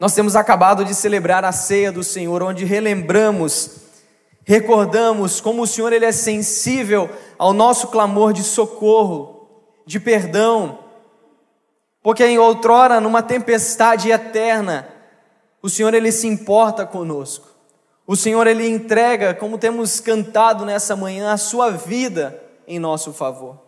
Nós 0.00 0.14
temos 0.14 0.34
acabado 0.34 0.86
de 0.86 0.94
celebrar 0.94 1.44
a 1.44 1.52
ceia 1.52 1.92
do 1.92 2.02
Senhor, 2.02 2.42
onde 2.42 2.64
relembramos 2.64 3.87
recordamos 4.48 5.42
como 5.42 5.60
o 5.60 5.66
Senhor 5.66 5.92
ele 5.92 6.06
é 6.06 6.10
sensível 6.10 7.10
ao 7.36 7.52
nosso 7.52 7.88
clamor 7.88 8.32
de 8.32 8.42
socorro, 8.42 9.46
de 9.84 10.00
perdão, 10.00 10.78
porque 12.02 12.24
em 12.24 12.38
outrora, 12.38 12.98
numa 12.98 13.22
tempestade 13.22 14.10
eterna, 14.10 14.88
o 15.60 15.68
Senhor 15.68 15.92
ele 15.92 16.10
se 16.10 16.26
importa 16.26 16.86
conosco. 16.86 17.46
O 18.06 18.16
Senhor 18.16 18.46
ele 18.46 18.66
entrega, 18.66 19.34
como 19.34 19.58
temos 19.58 20.00
cantado 20.00 20.64
nessa 20.64 20.96
manhã, 20.96 21.30
a 21.30 21.36
sua 21.36 21.70
vida 21.70 22.42
em 22.66 22.78
nosso 22.78 23.12
favor. 23.12 23.60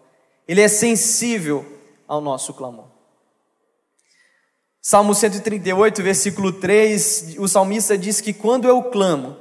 Ele 0.48 0.62
é 0.62 0.68
sensível 0.68 1.62
ao 2.08 2.22
nosso 2.22 2.54
clamor. 2.54 2.86
Salmo 4.80 5.14
138, 5.14 6.02
versículo 6.02 6.52
3, 6.52 7.36
o 7.38 7.46
salmista 7.46 7.98
diz 7.98 8.22
que 8.22 8.32
quando 8.32 8.66
eu 8.66 8.84
clamo, 8.84 9.36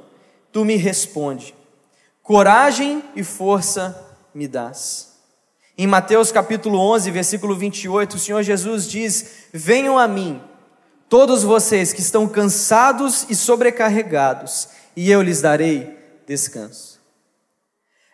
tu 0.52 0.64
me 0.64 0.76
responde. 0.76 1.54
Coragem 2.22 3.02
e 3.14 3.24
força 3.24 4.06
me 4.34 4.46
dás. 4.46 5.10
Em 5.76 5.86
Mateus 5.86 6.30
capítulo 6.30 6.78
11, 6.78 7.10
versículo 7.10 7.56
28, 7.56 8.16
o 8.16 8.18
Senhor 8.18 8.42
Jesus 8.42 8.86
diz: 8.86 9.46
Venham 9.52 9.98
a 9.98 10.06
mim, 10.06 10.40
todos 11.08 11.42
vocês 11.42 11.92
que 11.92 12.00
estão 12.00 12.28
cansados 12.28 13.26
e 13.28 13.34
sobrecarregados, 13.34 14.68
e 14.94 15.10
eu 15.10 15.22
lhes 15.22 15.40
darei 15.40 15.98
descanso. 16.26 17.00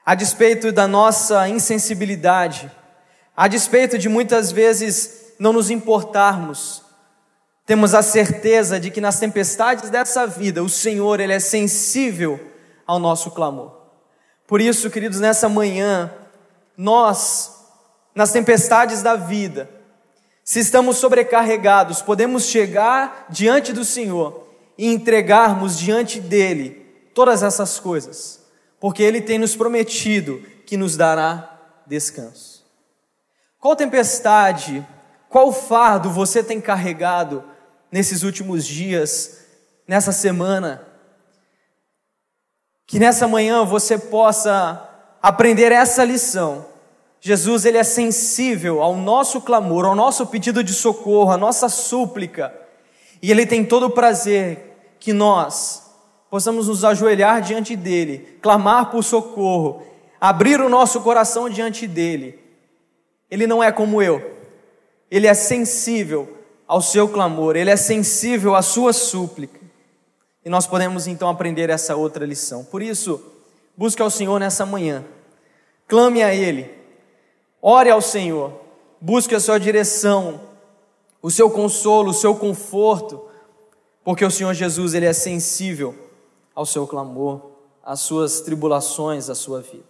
A 0.05 0.15
despeito 0.15 0.71
da 0.71 0.87
nossa 0.87 1.49
insensibilidade, 1.49 2.71
a 3.37 3.49
despeito 3.49 3.99
de 3.99 4.09
muitas 4.09 4.53
vezes 4.53 5.35
não 5.39 5.53
nos 5.53 5.69
importarmos, 5.69 6.86
temos 7.67 7.95
a 7.95 8.03
certeza 8.03 8.79
de 8.79 8.93
que 8.93 9.01
nas 9.01 9.19
tempestades 9.19 9.91
dessa 9.91 10.25
vida, 10.25 10.63
o 10.63 10.69
Senhor, 10.69 11.19
Ele 11.19 11.33
é 11.33 11.41
sensível 11.41 12.41
ao 12.87 13.01
nosso 13.01 13.33
clamor. 13.33 13.77
Por 14.47 14.61
isso, 14.61 14.89
queridos, 14.89 15.19
nessa 15.19 15.49
manhã, 15.49 16.15
nós, 16.77 17.67
nas 18.15 18.31
tempestades 18.31 19.03
da 19.03 19.17
vida, 19.17 19.69
se 20.45 20.61
estamos 20.61 20.99
sobrecarregados, 20.99 22.01
podemos 22.01 22.45
chegar 22.45 23.27
diante 23.29 23.73
do 23.73 23.85
Senhor 23.85 24.47
e 24.79 24.87
entregarmos 24.87 25.77
diante 25.77 26.21
dele 26.21 26.87
todas 27.13 27.43
essas 27.43 27.81
coisas, 27.81 28.47
porque 28.79 29.03
ele 29.03 29.21
tem 29.21 29.41
nos 29.41 29.57
prometido 29.57 30.41
que 30.65 30.77
nos 30.77 30.97
dará 30.97 31.83
descanso. 31.85 32.65
Qual 33.59 33.75
tempestade, 33.75 34.87
qual 35.29 35.51
fardo 35.51 36.11
você 36.11 36.45
tem 36.45 36.61
carregado 36.61 37.56
nesses 37.91 38.23
últimos 38.23 38.67
dias, 38.67 39.45
nessa 39.87 40.13
semana? 40.13 40.87
Que 42.87 42.99
nessa 42.99 43.27
manhã 43.27 43.65
você 43.65 43.99
possa 43.99 44.83
aprender 45.23 45.73
essa 45.73 46.05
lição. 46.05 46.67
Jesus 47.21 47.65
ele 47.65 47.79
é 47.79 47.85
sensível 47.85 48.83
ao 48.83 48.95
nosso 48.97 49.41
clamor, 49.41 49.85
ao 49.85 49.95
nosso 49.95 50.27
pedido 50.27 50.63
de 50.63 50.73
socorro, 50.73 51.33
à 51.33 51.37
nossa 51.37 51.69
súplica. 51.69 52.55
E 53.21 53.31
ele 53.31 53.47
tem 53.47 53.65
todo 53.65 53.87
o 53.87 53.91
prazer 53.91 54.95
que 55.01 55.13
nós 55.13 55.83
possamos 56.31 56.69
nos 56.69 56.85
ajoelhar 56.85 57.41
diante 57.41 57.75
dele, 57.75 58.39
clamar 58.43 58.91
por 58.91 59.03
socorro, 59.03 59.83
abrir 60.21 60.61
o 60.61 60.69
nosso 60.69 61.01
coração 61.01 61.49
diante 61.49 61.87
dele. 61.87 62.39
Ele 63.31 63.47
não 63.47 63.63
é 63.63 63.73
como 63.73 64.01
eu. 64.03 64.37
Ele 65.11 65.27
é 65.27 65.35
sensível 65.35 66.37
ao 66.67 66.83
seu 66.83 67.09
clamor, 67.09 67.57
ele 67.57 67.71
é 67.71 67.77
sensível 67.77 68.55
à 68.55 68.63
sua 68.63 68.93
súplica. 68.93 69.61
E 70.45 70.49
nós 70.49 70.67
podemos 70.67 71.07
então 71.07 71.29
aprender 71.29 71.71
essa 71.71 71.97
outra 71.97 72.25
lição. 72.25 72.65
Por 72.65 72.83
isso, 72.83 73.21
busque 73.77 74.03
ao 74.03 74.11
Senhor 74.11 74.39
nessa 74.39 74.65
manhã. 74.65 75.05
Clame 75.89 76.23
a 76.23 76.35
Ele. 76.35 76.71
Ore 77.61 77.91
ao 77.91 78.01
Senhor. 78.01 78.53
Busque 79.01 79.35
a 79.35 79.41
sua 79.41 79.59
direção, 79.59 80.41
o 81.21 81.31
seu 81.31 81.51
consolo, 81.51 82.11
o 82.11 82.15
seu 82.15 82.35
conforto, 82.35 83.29
porque 84.03 84.25
o 84.25 84.31
Senhor 84.31 84.55
Jesus, 84.55 84.95
ele 84.95 85.05
é 85.05 85.13
sensível 85.13 85.95
ao 86.55 86.65
seu 86.65 86.87
clamor, 86.87 87.51
às 87.85 88.01
suas 88.01 88.41
tribulações, 88.41 89.29
à 89.29 89.35
sua 89.35 89.61
vida. 89.61 89.85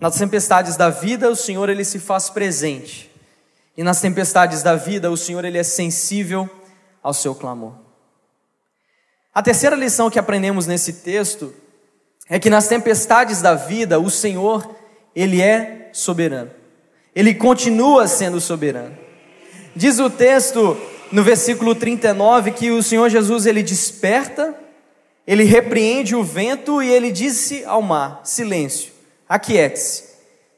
Nas 0.00 0.16
tempestades 0.16 0.76
da 0.76 0.90
vida, 0.90 1.30
o 1.30 1.36
Senhor 1.36 1.68
ele 1.68 1.84
se 1.84 1.98
faz 1.98 2.28
presente. 2.28 3.07
E 3.78 3.84
nas 3.84 4.00
tempestades 4.00 4.60
da 4.60 4.74
vida, 4.74 5.08
o 5.08 5.16
Senhor 5.16 5.44
ele 5.44 5.56
é 5.56 5.62
sensível 5.62 6.50
ao 7.00 7.14
seu 7.14 7.32
clamor. 7.32 7.74
A 9.32 9.40
terceira 9.40 9.76
lição 9.76 10.10
que 10.10 10.18
aprendemos 10.18 10.66
nesse 10.66 10.94
texto 10.94 11.54
é 12.28 12.40
que 12.40 12.50
nas 12.50 12.66
tempestades 12.66 13.40
da 13.40 13.54
vida, 13.54 14.00
o 14.00 14.10
Senhor, 14.10 14.68
ele 15.14 15.40
é 15.40 15.90
soberano. 15.92 16.50
Ele 17.14 17.32
continua 17.32 18.08
sendo 18.08 18.40
soberano. 18.40 18.98
Diz 19.76 20.00
o 20.00 20.10
texto 20.10 20.76
no 21.12 21.22
versículo 21.22 21.72
39 21.72 22.50
que 22.50 22.72
o 22.72 22.82
Senhor 22.82 23.08
Jesus 23.08 23.46
ele 23.46 23.62
desperta, 23.62 24.58
ele 25.24 25.44
repreende 25.44 26.16
o 26.16 26.24
vento 26.24 26.82
e 26.82 26.90
ele 26.90 27.12
disse 27.12 27.64
ao 27.64 27.80
mar: 27.80 28.22
Silêncio, 28.24 28.90
aquiete-se. 29.28 30.02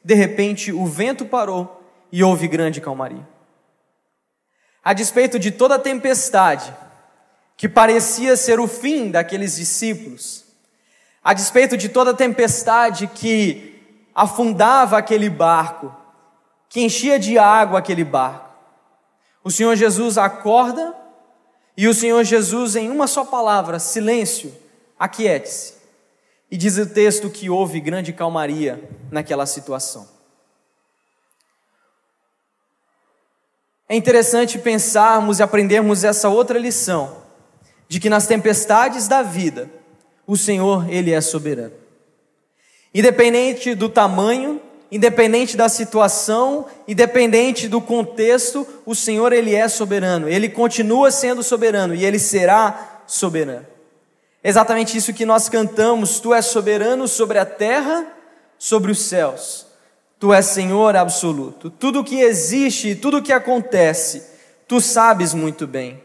De 0.03 0.15
repente 0.15 0.73
o 0.73 0.87
vento 0.87 1.27
parou 1.27 1.80
e 2.13 2.23
houve 2.25 2.49
grande 2.49 2.81
calmaria. 2.81 3.27
A 4.83 4.93
despeito 4.93 5.39
de 5.39 5.51
toda 5.51 5.75
a 5.75 5.79
tempestade, 5.79 6.75
que 7.57 7.69
parecia 7.69 8.37
ser 8.37 8.59
o 8.59 8.67
fim 8.67 9.11
daqueles 9.11 9.57
discípulos, 9.57 10.45
a 11.23 11.35
despeito 11.35 11.77
de 11.77 11.89
toda 11.89 12.13
a 12.13 12.15
tempestade 12.15 13.07
que 13.07 14.07
afundava 14.15 14.97
aquele 14.97 15.29
barco, 15.29 15.95
que 16.69 16.81
enchia 16.81 17.19
de 17.19 17.39
água 17.39 17.79
aquele 17.79 18.05
barco, 18.05 18.51
o 19.43 19.51
Senhor 19.51 19.75
Jesus 19.75 20.19
acorda 20.19 20.95
e 21.77 21.89
o 21.89 21.95
Senhor 21.95 22.23
Jesus, 22.25 22.77
em 22.77 22.91
uma 22.91 23.07
só 23.07 23.25
palavra, 23.25 23.79
silêncio, 23.79 24.55
aquiete-se. 24.99 25.75
E 26.51 26.57
diz 26.57 26.77
o 26.77 26.87
texto 26.87 27.31
que 27.31 27.49
houve 27.49 27.81
grande 27.81 28.13
calmaria 28.13 28.83
naquela 29.11 29.47
situação. 29.47 30.07
É 33.91 33.97
interessante 33.97 34.57
pensarmos 34.57 35.41
e 35.41 35.43
aprendermos 35.43 36.05
essa 36.05 36.29
outra 36.29 36.57
lição 36.57 37.17
de 37.89 37.99
que 37.99 38.09
nas 38.09 38.25
tempestades 38.25 39.09
da 39.09 39.21
vida, 39.21 39.69
o 40.25 40.37
Senhor, 40.37 40.89
Ele 40.89 41.11
é 41.11 41.21
soberano. 41.21 41.73
Independente 42.95 43.75
do 43.75 43.89
tamanho, 43.89 44.61
independente 44.93 45.57
da 45.57 45.69
situação, 45.69 46.67
independente 46.87 47.67
do 47.67 47.81
contexto, 47.81 48.65
o 48.87 48.95
Senhor, 48.95 49.33
Ele 49.33 49.57
é 49.57 49.67
soberano. 49.67 50.29
Ele 50.29 50.49
continua 50.49 51.11
sendo 51.11 51.43
soberano 51.43 51.93
e 51.93 52.05
Ele 52.05 52.21
será 52.21 53.03
soberano. 53.09 53.67
É 54.41 54.49
exatamente 54.49 54.97
isso 54.97 55.13
que 55.13 55.27
nós 55.27 55.49
cantamos: 55.49 56.21
Tu 56.21 56.33
és 56.33 56.47
soberano 56.47 57.09
sobre 57.09 57.41
a 57.41 57.45
terra, 57.45 58.07
sobre 58.57 58.93
os 58.93 59.01
céus. 59.01 59.70
Tu 60.21 60.35
és 60.35 60.45
Senhor 60.45 60.95
absoluto. 60.97 61.71
Tudo 61.71 62.01
o 62.01 62.05
que 62.05 62.21
existe, 62.21 62.95
tudo 62.95 63.17
o 63.17 63.23
que 63.23 63.33
acontece, 63.33 64.23
tu 64.69 64.79
sabes 64.79 65.33
muito 65.33 65.67
bem. 65.67 65.99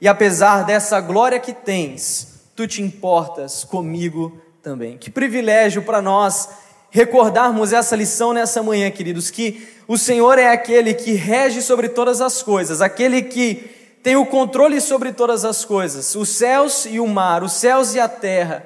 E 0.00 0.06
apesar 0.06 0.64
dessa 0.64 1.00
glória 1.00 1.40
que 1.40 1.52
tens, 1.52 2.44
tu 2.54 2.68
te 2.68 2.80
importas 2.80 3.64
comigo 3.64 4.40
também. 4.62 4.96
Que 4.96 5.10
privilégio 5.10 5.82
para 5.82 6.00
nós 6.00 6.48
recordarmos 6.88 7.72
essa 7.72 7.96
lição 7.96 8.32
nessa 8.32 8.62
manhã, 8.62 8.92
queridos, 8.92 9.28
que 9.28 9.68
o 9.88 9.98
Senhor 9.98 10.38
é 10.38 10.52
aquele 10.52 10.94
que 10.94 11.14
rege 11.14 11.60
sobre 11.60 11.88
todas 11.88 12.20
as 12.20 12.40
coisas, 12.44 12.80
aquele 12.80 13.22
que 13.22 13.56
tem 14.04 14.14
o 14.14 14.24
controle 14.24 14.80
sobre 14.80 15.12
todas 15.12 15.44
as 15.44 15.64
coisas, 15.64 16.14
os 16.14 16.28
céus 16.28 16.86
e 16.86 17.00
o 17.00 17.08
mar, 17.08 17.42
os 17.42 17.54
céus 17.54 17.92
e 17.92 17.98
a 17.98 18.08
terra. 18.08 18.64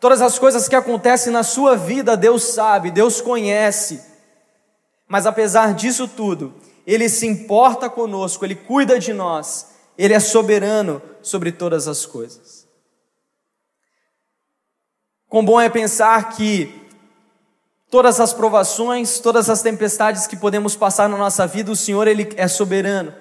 Todas 0.00 0.22
as 0.22 0.38
coisas 0.38 0.66
que 0.66 0.74
acontecem 0.74 1.30
na 1.30 1.42
sua 1.42 1.76
vida, 1.76 2.16
Deus 2.16 2.42
sabe, 2.54 2.90
Deus 2.90 3.20
conhece. 3.20 4.08
Mas 5.10 5.26
apesar 5.26 5.74
disso 5.74 6.08
tudo, 6.08 6.54
Ele 6.86 7.10
se 7.10 7.26
importa 7.26 7.90
conosco, 7.90 8.46
Ele 8.46 8.54
cuida 8.54 8.98
de 8.98 9.12
nós 9.12 9.68
ele 10.00 10.14
é 10.14 10.20
soberano 10.20 11.02
sobre 11.20 11.52
todas 11.52 11.86
as 11.86 12.06
coisas. 12.06 12.66
Quão 15.28 15.44
bom 15.44 15.60
é 15.60 15.68
pensar 15.68 16.30
que 16.30 16.88
todas 17.90 18.18
as 18.18 18.32
provações, 18.32 19.18
todas 19.20 19.50
as 19.50 19.60
tempestades 19.60 20.26
que 20.26 20.38
podemos 20.38 20.74
passar 20.74 21.06
na 21.06 21.18
nossa 21.18 21.46
vida, 21.46 21.70
o 21.70 21.76
Senhor 21.76 22.08
ele 22.08 22.32
é 22.38 22.48
soberano. 22.48 23.14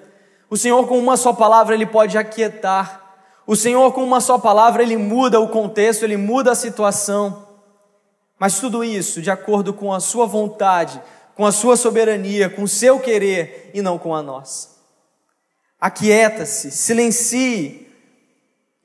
O 0.50 0.55
Senhor 0.55 0.88
com 0.88 0.98
uma 0.98 1.17
só 1.17 1.34
palavra 1.34 1.75
ele 1.75 1.86
pode 1.86 2.17
aquietar. 2.17 3.27
O 3.46 3.58
Senhor 3.58 3.91
com 3.91 4.01
uma 4.01 4.22
só 4.22 4.39
palavra 4.39 4.81
ele 4.81 4.96
muda 4.96 5.38
o 5.38 5.50
contexto, 5.50 6.03
ele 6.03 6.15
muda 6.15 6.53
a 6.53 6.55
situação. 6.55 7.46
Mas 8.39 8.58
tudo 8.58 8.86
isso 8.86 9.22
de 9.22 9.29
acordo 9.29 9.74
com 9.74 9.93
a 9.93 10.00
sua 10.00 10.25
vontade, 10.25 11.01
com 11.39 11.46
a 11.46 11.53
sua 11.53 11.77
soberania, 11.77 12.50
com 12.50 12.63
o 12.63 12.67
seu 12.67 13.00
querer 13.00 13.72
e 13.74 13.81
não 13.81 13.98
com 13.98 14.13
a 14.13 14.22
nossa. 14.22 14.72
Aquieta-se, 15.79 16.69
silencie. 16.69 17.88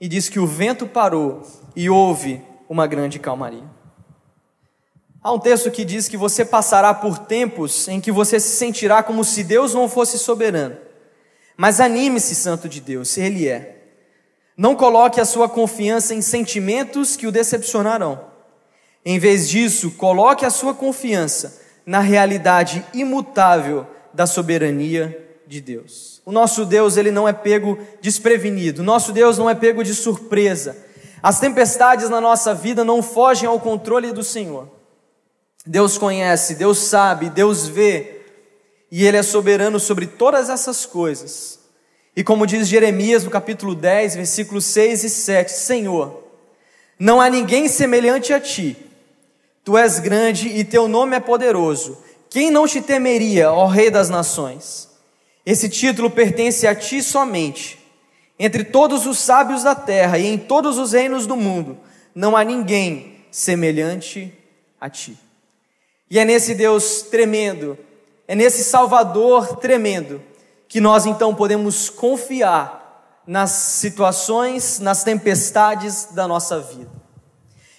E 0.00 0.06
diz 0.06 0.28
que 0.28 0.38
o 0.38 0.46
vento 0.46 0.86
parou 0.86 1.42
e 1.74 1.90
houve 1.90 2.40
uma 2.68 2.86
grande 2.86 3.18
calmaria. 3.18 3.68
Há 5.20 5.32
um 5.32 5.38
texto 5.40 5.68
que 5.68 5.84
diz 5.84 6.06
que 6.06 6.16
você 6.16 6.44
passará 6.44 6.94
por 6.94 7.18
tempos 7.18 7.88
em 7.88 8.00
que 8.00 8.12
você 8.12 8.38
se 8.38 8.50
sentirá 8.50 9.02
como 9.02 9.24
se 9.24 9.42
Deus 9.42 9.74
não 9.74 9.88
fosse 9.88 10.16
soberano. 10.16 10.76
Mas 11.56 11.80
anime-se, 11.80 12.36
Santo 12.36 12.68
de 12.68 12.80
Deus, 12.80 13.18
Ele 13.18 13.48
é. 13.48 13.82
Não 14.56 14.76
coloque 14.76 15.20
a 15.20 15.24
sua 15.24 15.48
confiança 15.48 16.14
em 16.14 16.22
sentimentos 16.22 17.16
que 17.16 17.26
o 17.26 17.32
decepcionarão. 17.32 18.26
Em 19.04 19.18
vez 19.18 19.48
disso, 19.48 19.90
coloque 19.90 20.46
a 20.46 20.50
sua 20.50 20.72
confiança 20.72 21.63
na 21.86 22.00
realidade 22.00 22.84
imutável 22.92 23.86
da 24.12 24.26
soberania 24.26 25.36
de 25.46 25.60
Deus. 25.60 26.22
O 26.24 26.32
nosso 26.32 26.64
Deus, 26.64 26.96
ele 26.96 27.10
não 27.10 27.28
é 27.28 27.32
pego 27.32 27.78
desprevenido. 28.00 28.80
O 28.80 28.84
nosso 28.84 29.12
Deus 29.12 29.36
não 29.36 29.48
é 29.50 29.54
pego 29.54 29.84
de 29.84 29.94
surpresa. 29.94 30.76
As 31.22 31.40
tempestades 31.40 32.08
na 32.08 32.20
nossa 32.20 32.54
vida 32.54 32.84
não 32.84 33.02
fogem 33.02 33.48
ao 33.48 33.60
controle 33.60 34.12
do 34.12 34.22
Senhor. 34.22 34.68
Deus 35.66 35.96
conhece, 35.96 36.54
Deus 36.54 36.78
sabe, 36.78 37.30
Deus 37.30 37.66
vê, 37.66 38.20
e 38.90 39.04
Ele 39.04 39.16
é 39.16 39.22
soberano 39.22 39.80
sobre 39.80 40.06
todas 40.06 40.50
essas 40.50 40.84
coisas. 40.84 41.58
E 42.14 42.22
como 42.22 42.46
diz 42.46 42.68
Jeremias 42.68 43.24
no 43.24 43.30
capítulo 43.30 43.74
10, 43.74 44.16
versículos 44.16 44.64
6 44.66 45.04
e 45.04 45.10
7, 45.10 45.50
Senhor, 45.50 46.22
não 46.98 47.20
há 47.20 47.28
ninguém 47.28 47.68
semelhante 47.68 48.32
a 48.32 48.38
ti. 48.38 48.76
Tu 49.64 49.78
és 49.78 49.98
grande 49.98 50.48
e 50.48 50.62
teu 50.62 50.86
nome 50.86 51.16
é 51.16 51.20
poderoso. 51.20 51.98
Quem 52.28 52.50
não 52.50 52.68
te 52.68 52.82
temeria, 52.82 53.50
ó 53.50 53.66
Rei 53.66 53.90
das 53.90 54.10
Nações? 54.10 54.90
Esse 55.46 55.68
título 55.68 56.10
pertence 56.10 56.66
a 56.66 56.74
ti 56.74 57.02
somente. 57.02 57.78
Entre 58.38 58.64
todos 58.64 59.06
os 59.06 59.18
sábios 59.18 59.62
da 59.62 59.74
terra 59.74 60.18
e 60.18 60.26
em 60.26 60.36
todos 60.36 60.76
os 60.76 60.92
reinos 60.92 61.26
do 61.26 61.36
mundo, 61.36 61.78
não 62.14 62.36
há 62.36 62.44
ninguém 62.44 63.24
semelhante 63.30 64.32
a 64.80 64.90
ti. 64.90 65.16
E 66.10 66.18
é 66.18 66.24
nesse 66.24 66.54
Deus 66.54 67.02
tremendo, 67.02 67.78
é 68.28 68.34
nesse 68.34 68.62
Salvador 68.64 69.56
tremendo, 69.56 70.20
que 70.68 70.80
nós 70.80 71.06
então 71.06 71.34
podemos 71.34 71.88
confiar 71.88 73.22
nas 73.26 73.50
situações, 73.50 74.78
nas 74.78 75.02
tempestades 75.04 76.08
da 76.12 76.28
nossa 76.28 76.60
vida. 76.60 77.03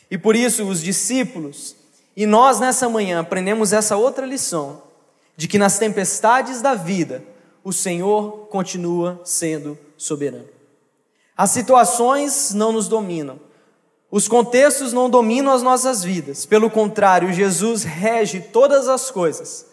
E 0.09 0.17
por 0.17 0.35
isso 0.35 0.65
os 0.67 0.81
discípulos 0.81 1.75
e 2.15 2.25
nós 2.25 2.59
nessa 2.59 2.87
manhã 2.87 3.19
aprendemos 3.19 3.73
essa 3.73 3.97
outra 3.97 4.25
lição, 4.25 4.81
de 5.35 5.47
que 5.47 5.59
nas 5.59 5.77
tempestades 5.77 6.61
da 6.61 6.73
vida, 6.73 7.23
o 7.63 7.73
Senhor 7.73 8.47
continua 8.49 9.19
sendo 9.25 9.77
soberano. 9.97 10.47
As 11.35 11.51
situações 11.51 12.53
não 12.53 12.71
nos 12.71 12.87
dominam, 12.87 13.39
os 14.09 14.29
contextos 14.29 14.93
não 14.93 15.09
dominam 15.09 15.51
as 15.51 15.61
nossas 15.61 16.03
vidas, 16.03 16.45
pelo 16.45 16.69
contrário, 16.69 17.33
Jesus 17.33 17.83
rege 17.83 18.39
todas 18.39 18.87
as 18.87 19.11
coisas. 19.11 19.65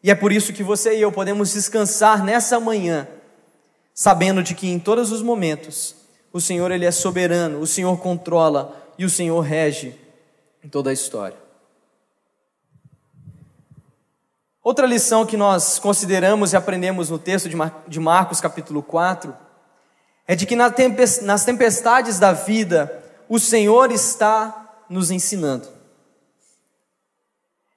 E 0.00 0.10
é 0.10 0.14
por 0.14 0.30
isso 0.30 0.52
que 0.52 0.62
você 0.62 0.96
e 0.96 1.00
eu 1.00 1.10
podemos 1.10 1.52
descansar 1.54 2.22
nessa 2.22 2.60
manhã, 2.60 3.08
sabendo 3.92 4.42
de 4.42 4.54
que 4.54 4.68
em 4.68 4.78
todos 4.78 5.10
os 5.10 5.22
momentos 5.22 5.96
o 6.32 6.40
Senhor 6.40 6.70
ele 6.70 6.84
é 6.84 6.90
soberano, 6.92 7.58
o 7.58 7.66
Senhor 7.66 7.96
controla 7.98 8.83
e 8.98 9.04
o 9.04 9.10
Senhor 9.10 9.40
rege 9.40 9.98
em 10.62 10.68
toda 10.68 10.90
a 10.90 10.92
história. 10.92 11.36
Outra 14.62 14.86
lição 14.86 15.26
que 15.26 15.36
nós 15.36 15.78
consideramos 15.78 16.52
e 16.52 16.56
aprendemos 16.56 17.10
no 17.10 17.18
texto 17.18 17.50
de 17.86 18.00
Marcos, 18.00 18.40
capítulo 18.40 18.82
4, 18.82 19.36
é 20.26 20.34
de 20.34 20.46
que 20.46 20.56
nas 20.56 21.44
tempestades 21.44 22.18
da 22.18 22.32
vida, 22.32 23.02
o 23.28 23.38
Senhor 23.38 23.92
está 23.92 24.84
nos 24.88 25.10
ensinando. 25.10 25.68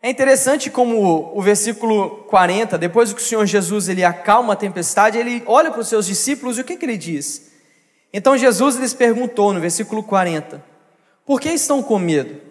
É 0.01 0.09
interessante 0.09 0.69
como 0.69 1.31
o 1.36 1.41
versículo 1.41 2.24
40, 2.29 2.77
depois 2.77 3.12
que 3.12 3.21
o 3.21 3.25
Senhor 3.25 3.45
Jesus 3.45 3.89
ele 3.89 4.05
acalma 4.05 4.53
a 4.53 4.55
tempestade, 4.55 5.17
ele 5.17 5.43
olha 5.45 5.71
para 5.71 5.81
os 5.81 5.88
seus 5.89 6.05
discípulos 6.05 6.57
e 6.57 6.62
o 6.62 6.63
que, 6.63 6.77
que 6.77 6.86
ele 6.86 6.97
diz? 6.97 7.51
Então 8.13 8.38
Jesus 8.38 8.75
lhes 8.77 8.93
perguntou 8.93 9.51
no 9.51 9.59
versículo 9.59 10.01
40: 10.01 10.63
Por 11.27 11.41
que 11.41 11.50
estão 11.50 11.84
com 11.84 12.00
medo? 12.00 12.41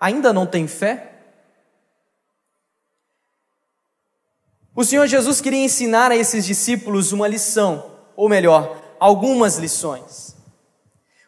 Ainda 0.00 0.32
não 0.32 0.44
têm 0.44 0.66
fé? 0.66 1.12
O 4.74 4.84
Senhor 4.84 5.06
Jesus 5.06 5.40
queria 5.40 5.64
ensinar 5.64 6.10
a 6.10 6.16
esses 6.16 6.44
discípulos 6.44 7.12
uma 7.12 7.28
lição, 7.28 7.88
ou 8.16 8.28
melhor, 8.28 8.82
algumas 8.98 9.58
lições. 9.58 10.34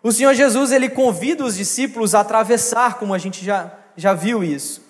O 0.03 0.11
Senhor 0.11 0.35
Jesus, 0.35 0.73
ele 0.73 0.89
convida 0.89 1.45
os 1.45 1.55
discípulos 1.55 2.17
a 2.17 2.21
atravessar, 2.21 2.99
como 2.99 3.15
a 3.15 3.19
gente 3.19 3.45
já, 3.45 3.79
já 3.97 4.13
viu 4.13 4.43
isso. 4.43 4.83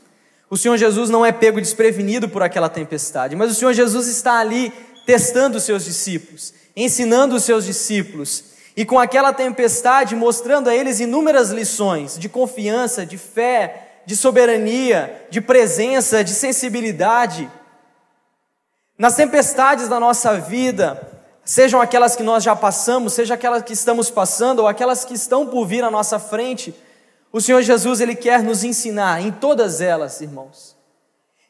O 0.48 0.56
Senhor 0.56 0.78
Jesus 0.78 1.10
não 1.10 1.26
é 1.26 1.30
pego 1.30 1.60
desprevenido 1.60 2.26
por 2.26 2.42
aquela 2.42 2.70
tempestade, 2.70 3.36
mas 3.36 3.50
o 3.50 3.54
Senhor 3.54 3.74
Jesus 3.74 4.06
está 4.06 4.38
ali 4.38 4.72
testando 5.04 5.58
os 5.58 5.64
seus 5.64 5.84
discípulos, 5.84 6.54
ensinando 6.74 7.34
os 7.34 7.44
seus 7.44 7.66
discípulos, 7.66 8.51
e 8.76 8.84
com 8.84 8.98
aquela 8.98 9.32
tempestade 9.32 10.16
mostrando 10.16 10.68
a 10.68 10.74
eles 10.74 11.00
inúmeras 11.00 11.50
lições 11.50 12.18
de 12.18 12.28
confiança, 12.28 13.04
de 13.04 13.18
fé, 13.18 14.00
de 14.06 14.16
soberania, 14.16 15.26
de 15.30 15.40
presença, 15.40 16.24
de 16.24 16.32
sensibilidade. 16.32 17.50
Nas 18.98 19.14
tempestades 19.14 19.88
da 19.88 20.00
nossa 20.00 20.38
vida, 20.38 21.00
sejam 21.44 21.80
aquelas 21.80 22.16
que 22.16 22.22
nós 22.22 22.42
já 22.42 22.56
passamos, 22.56 23.12
seja 23.12 23.34
aquelas 23.34 23.62
que 23.62 23.72
estamos 23.72 24.10
passando 24.10 24.60
ou 24.60 24.68
aquelas 24.68 25.04
que 25.04 25.14
estão 25.14 25.46
por 25.46 25.66
vir 25.66 25.84
à 25.84 25.90
nossa 25.90 26.18
frente, 26.18 26.74
o 27.32 27.40
Senhor 27.40 27.62
Jesus 27.62 28.00
ele 28.00 28.14
quer 28.14 28.42
nos 28.42 28.64
ensinar 28.64 29.22
em 29.22 29.30
todas 29.30 29.80
elas, 29.80 30.20
irmãos. 30.20 30.76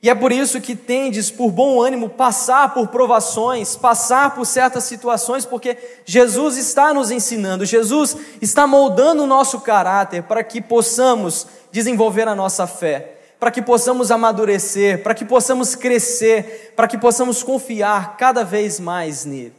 E 0.03 0.11
é 0.11 0.15
por 0.17 0.33
isso 0.33 0.61
que 0.61 0.75
tendes 0.75 1.31
por 1.31 1.53
bom 1.53 1.81
ânimo 1.81 2.09
passar 2.09 2.75
por 2.75 2.88
provações, 2.88 3.77
passar 3.77 4.35
por 4.35 4.45
certas 4.45 4.83
situações, 4.83 5.47
porque 5.47 5.79
Jesus 6.05 6.57
está 6.57 6.93
nos 6.93 7.12
ensinando, 7.12 7.65
Jesus 7.65 8.17
está 8.41 8.67
moldando 8.67 9.23
o 9.23 9.29
nosso 9.29 9.61
caráter 9.61 10.25
para 10.25 10.43
que 10.43 10.61
possamos 10.61 11.47
desenvolver 11.71 12.27
a 12.27 12.35
nossa 12.35 12.67
fé 12.67 13.19
para 13.43 13.51
que 13.51 13.61
possamos 13.61 14.12
amadurecer, 14.12 15.03
para 15.03 15.17
que 15.17 15.25
possamos 15.25 15.75
crescer, 15.75 16.73
para 16.77 16.87
que 16.87 16.97
possamos 16.97 17.43
confiar 17.43 18.17
cada 18.17 18.45
vez 18.45 18.79
mais 18.79 19.25
nele. 19.25 19.53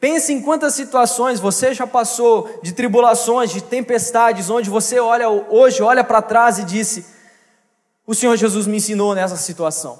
Pense 0.00 0.32
em 0.32 0.40
quantas 0.40 0.72
situações 0.72 1.38
você 1.38 1.74
já 1.74 1.86
passou 1.86 2.58
de 2.62 2.72
tribulações, 2.72 3.50
de 3.50 3.62
tempestades, 3.62 4.48
onde 4.48 4.70
você 4.70 4.98
olha 4.98 5.28
hoje 5.28 5.82
olha 5.82 6.02
para 6.02 6.22
trás 6.22 6.58
e 6.58 6.64
disse: 6.64 7.04
"O 8.06 8.14
Senhor 8.14 8.36
Jesus 8.36 8.66
me 8.66 8.76
ensinou 8.76 9.14
nessa 9.14 9.36
situação". 9.36 9.98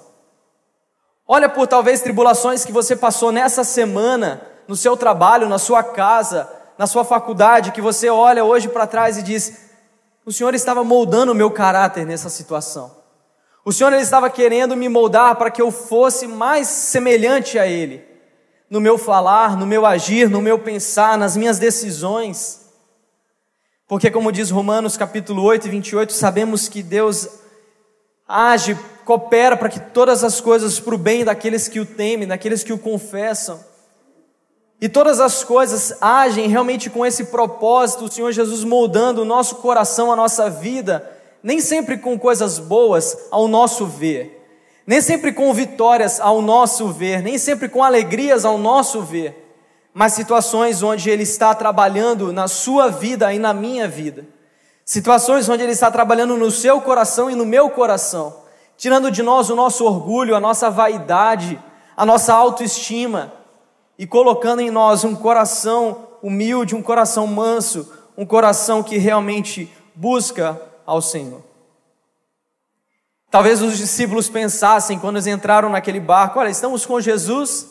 Olha 1.26 1.48
por 1.48 1.66
talvez 1.66 2.00
tribulações 2.00 2.64
que 2.64 2.72
você 2.72 2.96
passou 2.96 3.32
nessa 3.32 3.64
semana, 3.64 4.42
no 4.66 4.76
seu 4.76 4.96
trabalho, 4.96 5.48
na 5.48 5.58
sua 5.58 5.82
casa, 5.82 6.48
na 6.76 6.86
sua 6.86 7.04
faculdade, 7.04 7.72
que 7.72 7.80
você 7.80 8.08
olha 8.08 8.44
hoje 8.44 8.68
para 8.68 8.86
trás 8.86 9.16
e 9.18 9.22
diz: 9.22 9.70
"O 10.26 10.32
Senhor 10.32 10.54
estava 10.54 10.82
moldando 10.82 11.32
o 11.32 11.34
meu 11.34 11.50
caráter 11.50 12.04
nessa 12.06 12.28
situação". 12.28 13.02
O 13.64 13.72
Senhor 13.72 13.92
ele 13.92 14.02
estava 14.02 14.28
querendo 14.28 14.76
me 14.76 14.88
moldar 14.88 15.36
para 15.36 15.50
que 15.50 15.62
eu 15.62 15.70
fosse 15.70 16.26
mais 16.26 16.66
semelhante 16.66 17.58
a 17.58 17.66
Ele, 17.66 18.04
no 18.68 18.80
meu 18.80 18.98
falar, 18.98 19.56
no 19.56 19.66
meu 19.66 19.86
agir, 19.86 20.28
no 20.28 20.42
meu 20.42 20.58
pensar, 20.58 21.16
nas 21.16 21.36
minhas 21.36 21.60
decisões. 21.60 22.60
Porque, 23.86 24.10
como 24.10 24.32
diz 24.32 24.50
Romanos 24.50 24.96
capítulo 24.96 25.44
8 25.44 25.68
e 25.68 25.70
28, 25.70 26.12
sabemos 26.12 26.68
que 26.68 26.82
Deus 26.82 27.28
age, 28.26 28.78
coopera 29.04 29.56
para 29.56 29.68
que 29.68 29.80
todas 29.80 30.22
as 30.24 30.40
coisas 30.40 30.78
para 30.78 30.94
o 30.94 30.98
bem 30.98 31.24
daqueles 31.24 31.68
que 31.68 31.80
o 31.80 31.86
temem, 31.86 32.28
daqueles 32.28 32.62
que 32.62 32.72
o 32.72 32.78
confessam. 32.78 33.60
E 34.80 34.88
todas 34.88 35.20
as 35.20 35.44
coisas 35.44 35.96
agem 36.00 36.48
realmente 36.48 36.90
com 36.90 37.06
esse 37.06 37.24
propósito, 37.24 38.04
o 38.04 38.10
Senhor 38.10 38.32
Jesus 38.32 38.64
moldando 38.64 39.22
o 39.22 39.24
nosso 39.24 39.56
coração, 39.56 40.10
a 40.10 40.16
nossa 40.16 40.50
vida 40.50 41.20
nem 41.42 41.60
sempre 41.60 41.98
com 41.98 42.18
coisas 42.18 42.58
boas 42.58 43.16
ao 43.30 43.48
nosso 43.48 43.84
ver, 43.86 44.40
nem 44.86 45.00
sempre 45.00 45.32
com 45.32 45.52
vitórias 45.52 46.20
ao 46.20 46.40
nosso 46.40 46.88
ver, 46.88 47.20
nem 47.22 47.36
sempre 47.36 47.68
com 47.68 47.82
alegrias 47.82 48.44
ao 48.44 48.56
nosso 48.56 49.02
ver, 49.02 49.38
mas 49.92 50.12
situações 50.12 50.82
onde 50.82 51.10
Ele 51.10 51.24
está 51.24 51.54
trabalhando 51.54 52.32
na 52.32 52.46
sua 52.46 52.88
vida 52.88 53.32
e 53.34 53.38
na 53.38 53.52
minha 53.52 53.88
vida, 53.88 54.24
situações 54.84 55.48
onde 55.48 55.62
Ele 55.62 55.72
está 55.72 55.90
trabalhando 55.90 56.36
no 56.36 56.50
seu 56.50 56.80
coração 56.80 57.30
e 57.30 57.34
no 57.34 57.46
meu 57.46 57.70
coração, 57.70 58.34
tirando 58.76 59.10
de 59.10 59.22
nós 59.22 59.50
o 59.50 59.56
nosso 59.56 59.84
orgulho, 59.84 60.36
a 60.36 60.40
nossa 60.40 60.70
vaidade, 60.70 61.60
a 61.96 62.04
nossa 62.04 62.34
autoestima 62.34 63.32
e 63.98 64.06
colocando 64.06 64.60
em 64.60 64.70
nós 64.70 65.04
um 65.04 65.14
coração 65.14 66.08
humilde, 66.22 66.74
um 66.74 66.82
coração 66.82 67.26
manso, 67.26 67.92
um 68.16 68.26
coração 68.26 68.82
que 68.82 68.98
realmente 68.98 69.72
busca 69.94 70.60
ao 70.86 71.00
Senhor. 71.00 71.42
Talvez 73.30 73.62
os 73.62 73.78
discípulos 73.78 74.28
pensassem 74.28 74.98
quando 74.98 75.16
eles 75.16 75.26
entraram 75.26 75.70
naquele 75.70 76.00
barco: 76.00 76.38
olha, 76.38 76.50
estamos 76.50 76.84
com 76.84 77.00
Jesus, 77.00 77.66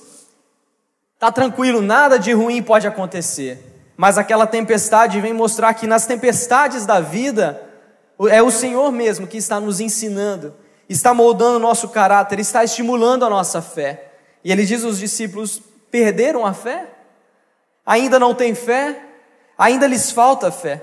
está 1.13 1.31
tranquilo, 1.31 1.81
nada 1.81 2.17
de 2.17 2.33
ruim 2.33 2.63
pode 2.63 2.87
acontecer. 2.87 3.70
Mas 4.01 4.17
aquela 4.17 4.47
tempestade 4.47 5.21
vem 5.21 5.31
mostrar 5.31 5.75
que 5.75 5.85
nas 5.85 6.07
tempestades 6.07 6.87
da 6.87 6.99
vida, 6.99 7.61
é 8.31 8.41
o 8.41 8.49
Senhor 8.49 8.91
mesmo 8.91 9.27
que 9.27 9.37
está 9.37 9.59
nos 9.59 9.79
ensinando, 9.79 10.55
está 10.89 11.13
moldando 11.13 11.57
o 11.57 11.59
nosso 11.59 11.87
caráter, 11.87 12.39
está 12.39 12.63
estimulando 12.63 13.25
a 13.25 13.29
nossa 13.29 13.61
fé. 13.61 14.13
E 14.43 14.51
ele 14.51 14.65
diz 14.65 14.83
aos 14.83 14.97
discípulos: 14.97 15.61
perderam 15.91 16.47
a 16.47 16.51
fé? 16.51 16.87
Ainda 17.85 18.17
não 18.17 18.33
têm 18.33 18.55
fé? 18.55 18.99
Ainda 19.55 19.85
lhes 19.85 20.09
falta 20.09 20.49
fé. 20.49 20.81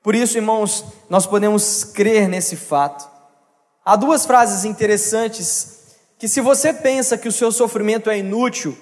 Por 0.00 0.14
isso, 0.14 0.38
irmãos, 0.38 0.84
nós 1.10 1.26
podemos 1.26 1.82
crer 1.82 2.28
nesse 2.28 2.54
fato. 2.54 3.04
há 3.84 3.96
duas 3.96 4.24
frases 4.24 4.64
interessantes 4.64 5.96
que, 6.20 6.28
se 6.28 6.40
você 6.40 6.72
pensa 6.72 7.18
que 7.18 7.26
o 7.26 7.32
seu 7.32 7.50
sofrimento 7.50 8.08
é 8.08 8.16
inútil, 8.16 8.78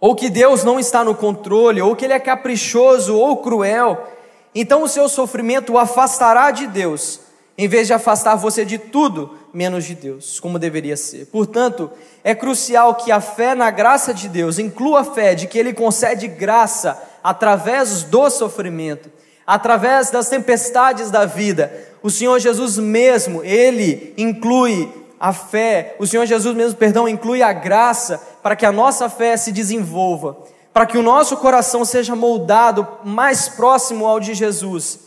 ou 0.00 0.14
que 0.14 0.30
Deus 0.30 0.64
não 0.64 0.80
está 0.80 1.04
no 1.04 1.14
controle, 1.14 1.82
ou 1.82 1.94
que 1.94 2.06
Ele 2.06 2.14
é 2.14 2.18
caprichoso 2.18 3.14
ou 3.14 3.36
cruel, 3.36 4.08
então 4.54 4.82
o 4.82 4.88
seu 4.88 5.08
sofrimento 5.08 5.74
o 5.74 5.78
afastará 5.78 6.50
de 6.50 6.66
Deus, 6.66 7.20
em 7.56 7.68
vez 7.68 7.86
de 7.86 7.92
afastar 7.92 8.36
você 8.36 8.64
de 8.64 8.78
tudo 8.78 9.38
menos 9.52 9.84
de 9.84 9.94
Deus, 9.94 10.40
como 10.40 10.58
deveria 10.58 10.96
ser. 10.96 11.26
Portanto, 11.26 11.90
é 12.24 12.34
crucial 12.34 12.94
que 12.94 13.12
a 13.12 13.20
fé 13.20 13.54
na 13.54 13.70
graça 13.70 14.14
de 14.14 14.28
Deus 14.28 14.58
inclua 14.58 15.00
a 15.00 15.04
fé 15.04 15.34
de 15.34 15.46
que 15.46 15.58
Ele 15.58 15.72
concede 15.72 16.26
graça 16.26 17.00
através 17.22 18.02
do 18.02 18.30
sofrimento, 18.30 19.10
através 19.46 20.10
das 20.10 20.28
tempestades 20.28 21.10
da 21.10 21.26
vida. 21.26 21.72
O 22.02 22.10
Senhor 22.10 22.38
Jesus 22.38 22.78
mesmo, 22.78 23.44
Ele 23.44 24.14
inclui 24.16 24.90
a 25.18 25.34
fé, 25.34 25.96
o 25.98 26.06
Senhor 26.06 26.24
Jesus 26.24 26.56
mesmo, 26.56 26.78
perdão, 26.78 27.06
inclui 27.06 27.42
a 27.42 27.52
graça 27.52 28.20
para 28.42 28.56
que 28.56 28.66
a 28.66 28.72
nossa 28.72 29.08
fé 29.08 29.36
se 29.36 29.52
desenvolva, 29.52 30.36
para 30.72 30.86
que 30.86 30.98
o 30.98 31.02
nosso 31.02 31.36
coração 31.36 31.84
seja 31.84 32.14
moldado 32.14 32.86
mais 33.04 33.48
próximo 33.48 34.06
ao 34.06 34.20
de 34.20 34.34
Jesus. 34.34 35.00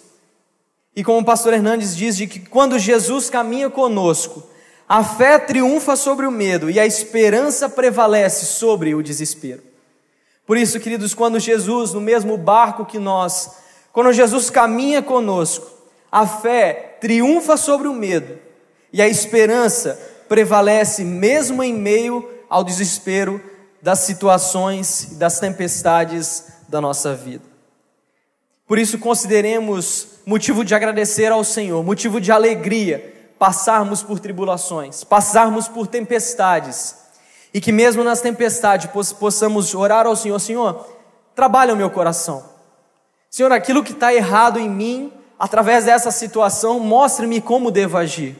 E 0.95 1.03
como 1.03 1.19
o 1.19 1.25
pastor 1.25 1.53
Hernandes 1.53 1.95
diz, 1.95 2.15
de 2.15 2.27
que 2.27 2.39
quando 2.39 2.77
Jesus 2.77 3.29
caminha 3.29 3.69
conosco, 3.69 4.43
a 4.87 5.03
fé 5.03 5.39
triunfa 5.39 5.95
sobre 5.95 6.27
o 6.27 6.31
medo 6.31 6.69
e 6.69 6.79
a 6.79 6.85
esperança 6.85 7.67
prevalece 7.67 8.45
sobre 8.45 8.93
o 8.93 9.01
desespero. 9.01 9.63
Por 10.45 10.57
isso, 10.57 10.79
queridos, 10.79 11.13
quando 11.13 11.39
Jesus, 11.39 11.93
no 11.93 12.01
mesmo 12.01 12.37
barco 12.37 12.85
que 12.85 12.99
nós, 12.99 13.51
quando 13.91 14.11
Jesus 14.11 14.49
caminha 14.49 15.01
conosco, 15.01 15.71
a 16.11 16.27
fé 16.27 16.97
triunfa 16.99 17.57
sobre 17.57 17.87
o 17.87 17.93
medo 17.93 18.37
e 18.91 19.01
a 19.01 19.07
esperança 19.07 19.99
prevalece 20.27 21.03
mesmo 21.03 21.63
em 21.63 21.73
meio 21.73 22.29
ao 22.53 22.63
desespero 22.63 23.41
das 23.81 23.97
situações 23.99 25.13
e 25.13 25.15
das 25.15 25.39
tempestades 25.39 26.45
da 26.69 26.79
nossa 26.79 27.15
vida. 27.15 27.43
Por 28.67 28.77
isso, 28.77 28.99
consideremos 28.99 30.19
motivo 30.23 30.63
de 30.63 30.75
agradecer 30.75 31.31
ao 31.31 31.43
Senhor, 31.43 31.83
motivo 31.83 32.21
de 32.21 32.31
alegria, 32.31 33.33
passarmos 33.39 34.03
por 34.03 34.19
tribulações, 34.19 35.03
passarmos 35.03 35.67
por 35.67 35.87
tempestades, 35.87 36.95
e 37.51 37.59
que 37.59 37.71
mesmo 37.71 38.03
nas 38.03 38.21
tempestades 38.21 38.87
possamos 39.19 39.73
orar 39.73 40.05
ao 40.05 40.15
Senhor: 40.15 40.37
Senhor, 40.37 40.87
trabalha 41.33 41.73
o 41.73 41.77
meu 41.77 41.89
coração. 41.89 42.45
Senhor, 43.31 43.51
aquilo 43.51 43.83
que 43.83 43.93
está 43.93 44.13
errado 44.13 44.59
em 44.59 44.69
mim, 44.69 45.11
através 45.39 45.85
dessa 45.85 46.11
situação, 46.11 46.79
mostre-me 46.79 47.41
como 47.41 47.71
devo 47.71 47.97
agir. 47.97 48.37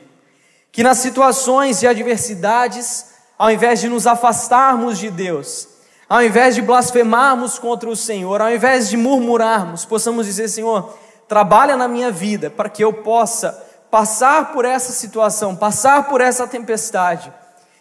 Que 0.72 0.84
nas 0.84 1.00
situações 1.00 1.80
de 1.80 1.88
adversidades, 1.88 3.13
ao 3.38 3.52
invés 3.52 3.80
de 3.80 3.90
nos 3.90 4.08
afastarmos 4.08 4.98
de 4.98 5.10
Deus, 5.10 5.68
ao 6.08 6.24
invés 6.24 6.56
de 6.56 6.62
blasfemarmos 6.62 7.58
contra 7.58 7.90
o 7.90 7.96
Senhor, 7.96 8.42
ao 8.42 8.52
invés 8.52 8.90
de 8.90 8.98
murmurarmos, 8.98 9.86
possamos 9.86 10.26
dizer: 10.26 10.48
Senhor, 10.48 10.96
trabalha 11.28 11.76
na 11.76 11.88
minha 11.88 12.12
vida 12.12 12.50
para 12.50 12.70
que 12.70 12.84
eu 12.84 12.94
possa 12.94 13.52
passar 13.90 14.52
por 14.54 14.66
essa 14.66 14.92
situação, 14.92 15.56
passar 15.56 16.08
por 16.08 16.22
essa 16.22 16.48
tempestade 16.48 17.32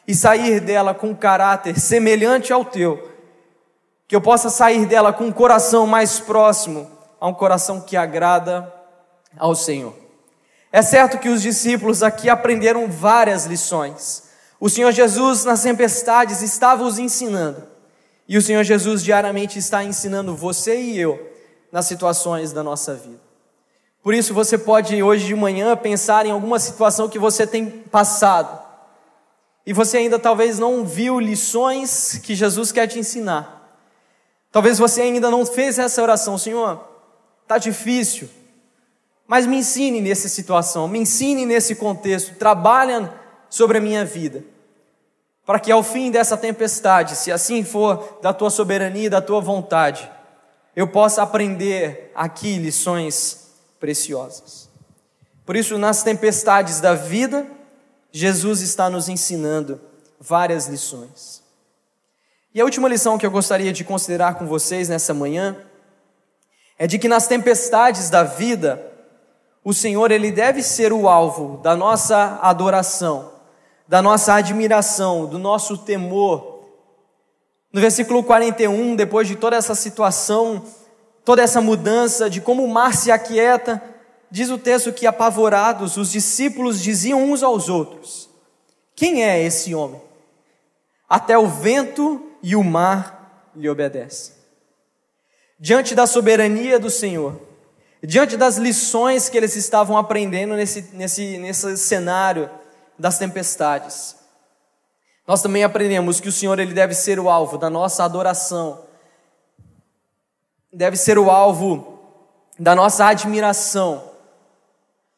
e 0.07 0.15
sair 0.15 0.61
dela 0.61 0.95
com 0.95 1.09
um 1.09 1.15
caráter 1.15 1.79
semelhante 1.79 2.53
ao 2.53 2.65
teu, 2.65 3.11
que 4.07 4.15
eu 4.15 4.21
possa 4.21 4.51
sair 4.51 4.87
dela 4.87 5.13
com 5.13 5.25
um 5.25 5.33
coração 5.33 5.87
mais 5.87 6.21
próximo 6.21 6.91
a 7.21 7.29
um 7.29 7.35
coração 7.35 7.81
que 7.81 7.97
agrada 7.97 8.73
ao 9.39 9.55
Senhor. 9.55 9.95
É 10.73 10.83
certo 10.83 11.19
que 11.19 11.29
os 11.29 11.43
discípulos 11.43 12.03
aqui 12.03 12.29
aprenderam 12.29 12.89
várias 12.89 13.47
lições. 13.47 14.25
O 14.63 14.69
Senhor 14.69 14.93
Jesus, 14.93 15.45
nas 15.45 15.65
tempestades, 15.65 16.41
estava 16.41 16.85
os 16.85 16.97
ensinando. 16.97 17.67
E 18.29 18.39
o 18.39 18.41
Senhor 18.41 18.63
Jesus 18.63 19.03
diariamente 19.03 19.59
está 19.59 19.83
ensinando 19.83 20.37
você 20.37 20.81
e 20.81 20.97
eu 20.97 21.33
nas 21.73 21.87
situações 21.87 22.53
da 22.53 22.63
nossa 22.63 22.95
vida. 22.95 23.21
Por 24.05 24.15
isso 24.15 24.33
você 24.33 24.57
pode 24.57 25.03
hoje 25.03 25.27
de 25.27 25.35
manhã 25.35 25.77
pensar 25.77 26.27
em 26.27 26.31
alguma 26.31 26.61
situação 26.61 27.09
que 27.09 27.19
você 27.19 27.45
tem 27.45 27.69
passado. 27.69 28.57
E 29.67 29.73
você 29.73 29.97
ainda 29.97 30.17
talvez 30.17 30.61
não 30.61 30.85
viu 30.87 31.19
lições 31.19 32.21
que 32.23 32.33
Jesus 32.33 32.71
quer 32.71 32.87
te 32.87 33.01
ensinar. 33.01 33.85
Talvez 34.53 34.79
você 34.79 35.01
ainda 35.01 35.29
não 35.29 35.45
fez 35.45 35.77
essa 35.77 36.01
oração, 36.01 36.39
Senhor, 36.39 36.81
tá 37.49 37.59
difícil. 37.59 38.29
Mas 39.27 39.45
me 39.45 39.57
ensine 39.57 40.01
nessa 40.01 40.29
situação, 40.29 40.87
me 40.87 41.01
ensine 41.01 41.45
nesse 41.45 41.75
contexto, 41.75 42.37
trabalha 42.37 43.13
sobre 43.51 43.79
a 43.79 43.81
minha 43.81 44.05
vida. 44.05 44.52
Para 45.45 45.59
que 45.59 45.73
ao 45.73 45.83
fim 45.83 46.11
dessa 46.11 46.37
tempestade, 46.37 47.17
se 47.17 47.33
assim 47.33 47.65
for 47.65 48.19
da 48.23 48.33
tua 48.33 48.51
soberania 48.51 49.07
e 49.07 49.11
da 49.11 49.21
tua 49.21 49.41
vontade, 49.41 50.11
eu 50.75 50.87
possa 50.87 51.23
aprender 51.23 52.13
aqui 52.15 52.57
lições 52.59 53.51
preciosas. 53.81 54.69
Por 55.45 55.57
isso, 55.57 55.77
nas 55.77 56.03
tempestades 56.03 56.81
da 56.81 56.95
vida, 56.95 57.47
Jesus 58.13 58.61
está 58.61 58.89
nos 58.89 59.09
ensinando 59.09 59.81
várias 60.21 60.67
lições. 60.67 61.43
E 62.55 62.61
a 62.61 62.65
última 62.65 62.89
lição 62.89 63.19
que 63.19 63.27
eu 63.27 63.31
gostaria 63.31 63.73
de 63.73 63.83
considerar 63.83 64.35
com 64.35 64.47
vocês 64.47 64.89
nessa 64.89 65.13
manhã 65.13 65.57
é 66.79 66.87
de 66.87 66.99
que 66.99 67.09
nas 67.09 67.27
tempestades 67.27 68.11
da 68.11 68.23
vida, 68.23 68.93
o 69.65 69.73
Senhor 69.73 70.11
ele 70.11 70.31
deve 70.31 70.63
ser 70.63 70.93
o 70.93 71.09
alvo 71.09 71.59
da 71.63 71.75
nossa 71.75 72.39
adoração, 72.43 73.32
da 73.93 74.01
nossa 74.01 74.33
admiração, 74.33 75.27
do 75.27 75.39
nosso 75.39 75.77
temor. 75.77 76.63
No 77.71 77.79
versículo 77.79 78.25
41, 78.25 78.97
depois 78.97 79.29
de 79.29 79.37
toda 79.37 79.55
essa 79.55 79.75
situação 79.75 80.65
toda 81.23 81.43
essa 81.43 81.61
mudança 81.61 82.31
de 82.31 82.41
como 82.41 82.65
o 82.65 82.73
mar 82.73 82.95
se 82.95 83.11
aquieta, 83.11 83.83
diz 84.31 84.49
o 84.49 84.57
texto 84.57 84.95
que 84.95 85.07
apavorados 85.07 85.99
os 85.99 86.11
discípulos 86.11 86.81
diziam 86.81 87.23
uns 87.23 87.43
aos 87.43 87.69
outros: 87.69 88.31
Quem 88.97 89.25
é 89.25 89.43
esse 89.43 89.75
homem? 89.75 90.01
Até 91.07 91.37
o 91.37 91.47
vento 91.47 92.31
e 92.43 92.57
o 92.57 92.65
mar 92.65 93.51
lhe 93.55 93.69
obedecem. 93.69 94.33
Diante 95.61 95.95
da 95.95 96.07
soberania 96.07 96.79
do 96.79 96.89
Senhor, 96.89 97.39
diante 98.03 98.39
das 98.39 98.57
lições 98.57 99.29
que 99.29 99.37
eles 99.37 99.55
estavam 99.55 99.99
aprendendo 99.99 100.55
nesse, 100.55 100.81
nesse, 100.95 101.37
nesse 101.37 101.77
cenário 101.77 102.49
das 102.99 103.19
tempestades, 103.19 104.17
nós 105.27 105.41
também 105.41 105.65
aprendemos 105.65 106.21
que 106.21 106.29
o 106.29 106.33
Senhor 106.33 106.59
ele 106.59 106.75
deve 106.75 106.95
ser 106.95 107.19
o 107.19 107.31
alvo 107.31 107.57
da 107.57 107.71
nossa 107.71 108.05
adoração, 108.05 108.81
deve 110.73 110.97
ser 110.97 111.19
o 111.19 111.31
alvo 111.31 111.99
da 112.59 112.75
nossa 112.75 113.07
admiração, 113.07 114.03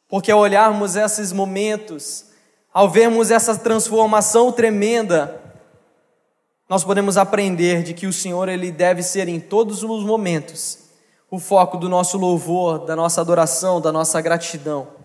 porque 0.09 0.31
ao 0.31 0.41
olharmos 0.41 0.97
esses 0.97 1.33
momentos, 1.33 2.27
ao 2.73 2.89
vermos 2.89 3.31
essa 3.31 3.57
transformação 3.57 4.53
tremenda, 4.53 5.41
nós 6.69 6.85
podemos 6.85 7.17
aprender 7.17 7.83
de 7.83 7.95
que 7.95 8.07
o 8.07 8.13
Senhor 8.13 8.49
ele 8.49 8.71
deve 8.73 9.03
ser 9.03 9.29
em 9.29 9.39
todos 9.39 9.83
os 9.83 10.05
momentos 10.05 10.79
o 11.31 11.39
foco 11.39 11.77
do 11.77 11.89
nosso 11.89 12.17
louvor, 12.17 12.85
da 12.85 12.95
nossa 12.95 13.21
adoração, 13.21 13.81
da 13.81 13.91
nossa 13.91 14.21
gratidão. 14.21 15.04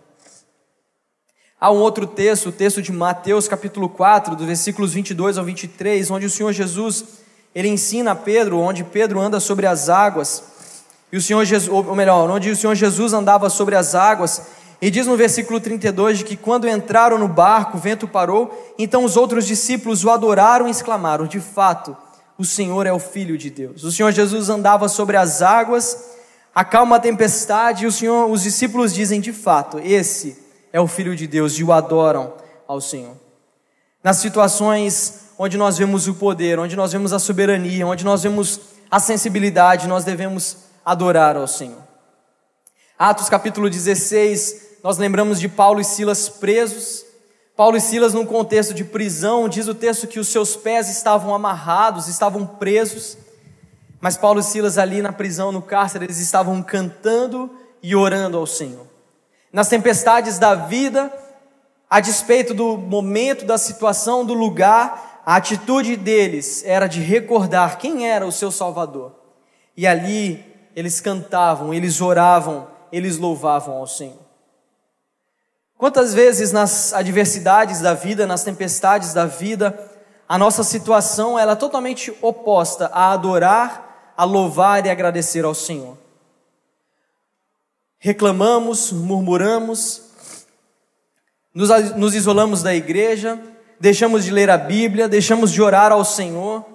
Há 1.61 1.69
um 1.71 1.79
outro 1.79 2.07
texto, 2.07 2.47
o 2.47 2.51
texto 2.53 2.81
de 2.81 2.89
Mateus 2.89 3.45
capítulo 3.45 3.89
4, 3.89 4.33
dos 4.33 4.47
versículos 4.47 4.93
22 4.93 5.37
ao 5.37 5.43
23, 5.43 6.09
onde 6.09 6.25
o 6.25 6.29
Senhor 6.29 6.53
Jesus 6.53 7.03
ele 7.53 7.67
ensina 7.67 8.11
a 8.11 8.15
Pedro, 8.15 8.59
onde 8.59 8.81
Pedro 8.85 9.19
anda 9.19 9.41
sobre 9.41 9.65
as 9.65 9.89
águas, 9.89 10.41
e 11.11 11.17
o 11.17 11.21
Senhor 11.21 11.43
Jesus, 11.43 11.69
ou 11.69 11.93
melhor, 11.93 12.29
onde 12.29 12.49
o 12.49 12.55
Senhor 12.55 12.75
Jesus 12.75 13.11
andava 13.11 13.49
sobre 13.49 13.75
as 13.75 13.93
águas, 13.93 14.43
e 14.81 14.89
diz 14.89 15.05
no 15.05 15.17
versículo 15.17 15.59
32 15.59 16.19
de 16.19 16.23
que 16.23 16.37
quando 16.37 16.65
entraram 16.65 17.17
no 17.17 17.27
barco, 17.27 17.75
o 17.75 17.81
vento 17.81 18.07
parou, 18.07 18.73
então 18.79 19.03
os 19.03 19.17
outros 19.17 19.45
discípulos 19.45 20.05
o 20.05 20.09
adoraram 20.09 20.65
e 20.65 20.71
exclamaram: 20.71 21.27
De 21.27 21.41
fato, 21.41 21.97
o 22.37 22.45
Senhor 22.45 22.87
é 22.87 22.93
o 22.93 22.99
Filho 22.99 23.37
de 23.37 23.49
Deus. 23.49 23.83
O 23.83 23.91
Senhor 23.91 24.13
Jesus 24.13 24.47
andava 24.47 24.87
sobre 24.87 25.17
as 25.17 25.41
águas, 25.41 26.05
acalma 26.55 26.95
a 26.95 27.01
tempestade, 27.01 27.83
e 27.83 27.87
o 27.87 27.91
Senhor, 27.91 28.31
os 28.31 28.43
discípulos 28.43 28.93
dizem: 28.93 29.19
De 29.19 29.33
fato, 29.33 29.77
esse 29.83 30.47
é 30.71 30.79
o 30.79 30.87
Filho 30.87 31.15
de 31.15 31.27
Deus, 31.27 31.53
e 31.53 31.63
o 31.63 31.71
adoram 31.71 32.33
ao 32.67 32.79
Senhor. 32.79 33.15
Nas 34.03 34.17
situações 34.17 35.29
onde 35.37 35.57
nós 35.57 35.77
vemos 35.77 36.07
o 36.07 36.13
poder, 36.15 36.59
onde 36.59 36.75
nós 36.75 36.91
vemos 36.91 37.13
a 37.13 37.19
soberania, 37.19 37.87
onde 37.87 38.03
nós 38.03 38.23
vemos 38.23 38.59
a 38.91 38.99
sensibilidade, 38.99 39.87
nós 39.87 40.03
devemos 40.03 40.57
adorar 40.83 41.37
ao 41.37 41.47
Senhor. 41.47 41.81
Atos 42.97 43.29
capítulo 43.29 43.69
16, 43.69 44.79
nós 44.83 44.97
lembramos 44.97 45.39
de 45.39 45.47
Paulo 45.47 45.79
e 45.79 45.85
Silas 45.85 46.27
presos. 46.27 47.05
Paulo 47.55 47.77
e 47.77 47.81
Silas, 47.81 48.13
num 48.13 48.25
contexto 48.25 48.73
de 48.73 48.83
prisão, 48.83 49.47
diz 49.47 49.67
o 49.67 49.75
texto 49.75 50.07
que 50.07 50.19
os 50.19 50.27
seus 50.27 50.55
pés 50.57 50.89
estavam 50.89 51.33
amarrados, 51.33 52.07
estavam 52.07 52.45
presos. 52.45 53.17
Mas 54.01 54.17
Paulo 54.17 54.41
e 54.41 54.43
Silas, 54.43 54.77
ali 54.77 55.01
na 55.01 55.13
prisão, 55.13 55.51
no 55.51 55.61
cárcere, 55.61 56.05
eles 56.05 56.19
estavam 56.19 56.61
cantando 56.61 57.49
e 57.81 57.95
orando 57.95 58.37
ao 58.37 58.45
Senhor. 58.45 58.88
Nas 59.51 59.67
tempestades 59.67 60.37
da 60.37 60.53
vida, 60.55 61.11
a 61.89 61.99
despeito 61.99 62.53
do 62.53 62.77
momento, 62.77 63.45
da 63.45 63.57
situação, 63.57 64.23
do 64.23 64.33
lugar, 64.33 65.21
a 65.25 65.35
atitude 65.35 65.95
deles 65.95 66.63
era 66.65 66.87
de 66.87 67.01
recordar 67.01 67.77
quem 67.77 68.07
era 68.07 68.25
o 68.25 68.31
seu 68.31 68.51
Salvador. 68.51 69.15
E 69.75 69.87
ali 69.87 70.45
eles 70.75 71.01
cantavam, 71.01 71.73
eles 71.73 71.99
oravam, 71.99 72.67
eles 72.91 73.17
louvavam 73.17 73.77
ao 73.77 73.87
Senhor. 73.87 74.29
Quantas 75.77 76.13
vezes 76.13 76.51
nas 76.51 76.93
adversidades 76.93 77.79
da 77.79 77.93
vida, 77.93 78.27
nas 78.27 78.43
tempestades 78.43 79.13
da 79.13 79.25
vida, 79.25 79.77
a 80.27 80.37
nossa 80.37 80.63
situação 80.63 81.39
ela 81.39 81.53
é 81.53 81.55
totalmente 81.55 82.15
oposta 82.21 82.91
a 82.93 83.13
adorar, 83.13 84.13
a 84.15 84.23
louvar 84.25 84.85
e 84.85 84.89
agradecer 84.89 85.45
ao 85.45 85.55
Senhor. 85.55 85.97
Reclamamos, 87.99 88.93
murmuramos, 88.93 90.03
nos, 91.53 91.69
nos 91.95 92.15
isolamos 92.15 92.63
da 92.63 92.73
igreja, 92.73 93.37
deixamos 93.79 94.23
de 94.23 94.31
ler 94.31 94.49
a 94.49 94.57
Bíblia, 94.57 95.09
deixamos 95.09 95.51
de 95.51 95.61
orar 95.61 95.91
ao 95.91 96.05
Senhor, 96.05 96.65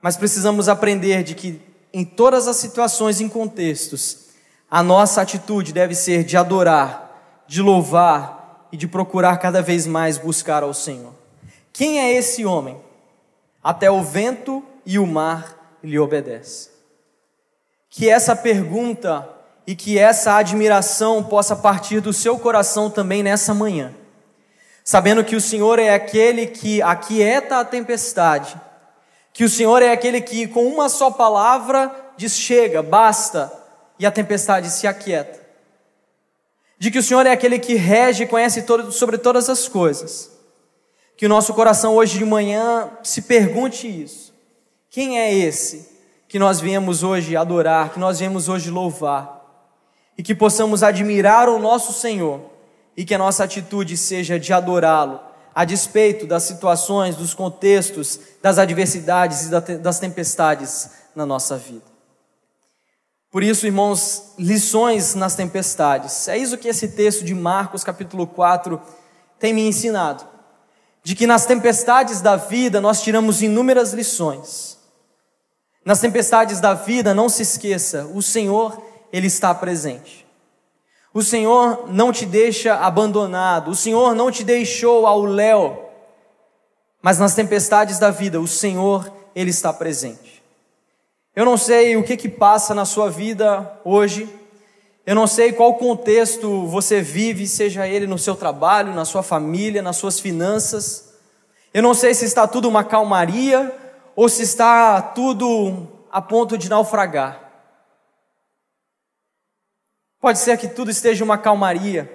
mas 0.00 0.16
precisamos 0.16 0.68
aprender 0.68 1.22
de 1.22 1.34
que 1.34 1.60
em 1.92 2.04
todas 2.04 2.48
as 2.48 2.56
situações 2.56 3.20
e 3.20 3.28
contextos, 3.28 4.28
a 4.70 4.82
nossa 4.82 5.20
atitude 5.20 5.72
deve 5.72 5.94
ser 5.94 6.24
de 6.24 6.36
adorar, 6.36 7.44
de 7.46 7.60
louvar 7.60 8.68
e 8.72 8.76
de 8.76 8.86
procurar 8.86 9.36
cada 9.38 9.60
vez 9.60 9.86
mais 9.86 10.18
buscar 10.18 10.62
ao 10.62 10.72
Senhor. 10.72 11.12
Quem 11.72 12.00
é 12.00 12.12
esse 12.14 12.44
homem? 12.44 12.80
Até 13.62 13.90
o 13.90 14.02
vento 14.02 14.62
e 14.84 14.98
o 14.98 15.06
mar 15.06 15.78
lhe 15.82 15.98
obedecem. 15.98 16.72
Que 17.90 18.08
essa 18.08 18.36
pergunta 18.36 19.37
e 19.68 19.76
que 19.76 19.98
essa 19.98 20.34
admiração 20.34 21.22
possa 21.22 21.54
partir 21.54 22.00
do 22.00 22.10
seu 22.10 22.38
coração 22.38 22.88
também 22.88 23.22
nessa 23.22 23.52
manhã. 23.52 23.94
Sabendo 24.82 25.22
que 25.22 25.36
o 25.36 25.42
Senhor 25.42 25.78
é 25.78 25.92
aquele 25.92 26.46
que 26.46 26.80
aquieta 26.80 27.58
a 27.58 27.64
tempestade, 27.66 28.58
que 29.30 29.44
o 29.44 29.48
Senhor 29.48 29.82
é 29.82 29.92
aquele 29.92 30.22
que 30.22 30.46
com 30.46 30.64
uma 30.64 30.88
só 30.88 31.10
palavra 31.10 31.94
diz 32.16 32.32
chega, 32.32 32.82
basta, 32.82 33.52
e 33.98 34.06
a 34.06 34.10
tempestade 34.10 34.70
se 34.70 34.86
aquieta. 34.86 35.38
De 36.78 36.90
que 36.90 36.98
o 36.98 37.02
Senhor 37.02 37.26
é 37.26 37.32
aquele 37.32 37.58
que 37.58 37.74
rege 37.74 38.24
e 38.24 38.26
conhece 38.26 38.62
todo, 38.62 38.90
sobre 38.90 39.18
todas 39.18 39.50
as 39.50 39.68
coisas. 39.68 40.30
Que 41.14 41.26
o 41.26 41.28
nosso 41.28 41.52
coração 41.52 41.94
hoje 41.94 42.16
de 42.16 42.24
manhã 42.24 42.88
se 43.02 43.20
pergunte 43.20 43.86
isso. 43.86 44.32
Quem 44.88 45.20
é 45.20 45.30
esse 45.30 45.90
que 46.26 46.38
nós 46.38 46.58
viemos 46.58 47.02
hoje 47.02 47.36
adorar, 47.36 47.92
que 47.92 48.00
nós 48.00 48.18
viemos 48.18 48.48
hoje 48.48 48.70
louvar? 48.70 49.37
E 50.18 50.22
que 50.22 50.34
possamos 50.34 50.82
admirar 50.82 51.48
o 51.48 51.60
nosso 51.60 51.92
Senhor 51.92 52.40
e 52.96 53.04
que 53.04 53.14
a 53.14 53.18
nossa 53.18 53.44
atitude 53.44 53.96
seja 53.96 54.40
de 54.40 54.52
adorá-lo, 54.52 55.20
a 55.54 55.64
despeito 55.64 56.26
das 56.26 56.42
situações, 56.42 57.14
dos 57.14 57.32
contextos, 57.32 58.18
das 58.42 58.58
adversidades 58.58 59.46
e 59.46 59.78
das 59.78 60.00
tempestades 60.00 60.90
na 61.14 61.24
nossa 61.24 61.56
vida. 61.56 61.84
Por 63.30 63.44
isso, 63.44 63.66
irmãos, 63.66 64.32
lições 64.38 65.14
nas 65.14 65.36
tempestades. 65.36 66.26
É 66.26 66.36
isso 66.36 66.58
que 66.58 66.66
esse 66.66 66.88
texto 66.88 67.24
de 67.24 67.34
Marcos, 67.34 67.84
capítulo 67.84 68.26
4, 68.26 68.80
tem 69.38 69.52
me 69.52 69.68
ensinado. 69.68 70.26
De 71.04 71.14
que 71.14 71.26
nas 71.26 71.46
tempestades 71.46 72.20
da 72.20 72.36
vida 72.36 72.80
nós 72.80 73.02
tiramos 73.02 73.42
inúmeras 73.42 73.92
lições. 73.92 74.78
Nas 75.84 76.00
tempestades 76.00 76.58
da 76.58 76.74
vida, 76.74 77.14
não 77.14 77.28
se 77.28 77.42
esqueça, 77.42 78.10
o 78.12 78.22
Senhor 78.22 78.87
ele 79.12 79.26
está 79.26 79.54
presente. 79.54 80.26
O 81.12 81.22
Senhor 81.22 81.88
não 81.88 82.12
te 82.12 82.26
deixa 82.26 82.74
abandonado, 82.76 83.70
o 83.70 83.74
Senhor 83.74 84.14
não 84.14 84.30
te 84.30 84.44
deixou 84.44 85.06
ao 85.06 85.24
léu, 85.24 85.90
mas 87.02 87.18
nas 87.18 87.34
tempestades 87.34 87.98
da 87.98 88.10
vida, 88.10 88.40
o 88.40 88.46
Senhor, 88.46 89.10
Ele 89.34 89.50
está 89.50 89.72
presente. 89.72 90.42
Eu 91.34 91.44
não 91.44 91.56
sei 91.56 91.96
o 91.96 92.02
que 92.02 92.16
que 92.16 92.28
passa 92.28 92.74
na 92.74 92.84
sua 92.84 93.08
vida 93.08 93.80
hoje, 93.84 94.28
eu 95.08 95.14
não 95.14 95.26
sei 95.26 95.52
qual 95.52 95.74
contexto 95.76 96.66
você 96.66 97.00
vive, 97.00 97.46
seja 97.46 97.88
ele 97.88 98.06
no 98.06 98.18
seu 98.18 98.34
trabalho, 98.36 98.94
na 98.94 99.06
sua 99.06 99.22
família, 99.22 99.80
nas 99.80 99.96
suas 99.96 100.20
finanças. 100.20 101.14
Eu 101.72 101.82
não 101.82 101.94
sei 101.94 102.12
se 102.12 102.26
está 102.26 102.46
tudo 102.46 102.68
uma 102.68 102.84
calmaria 102.84 103.74
ou 104.14 104.28
se 104.28 104.42
está 104.42 105.00
tudo 105.00 105.88
a 106.12 106.20
ponto 106.20 106.58
de 106.58 106.68
naufragar. 106.68 107.47
Pode 110.20 110.40
ser 110.40 110.58
que 110.58 110.66
tudo 110.66 110.90
esteja 110.90 111.24
uma 111.24 111.38
calmaria, 111.38 112.10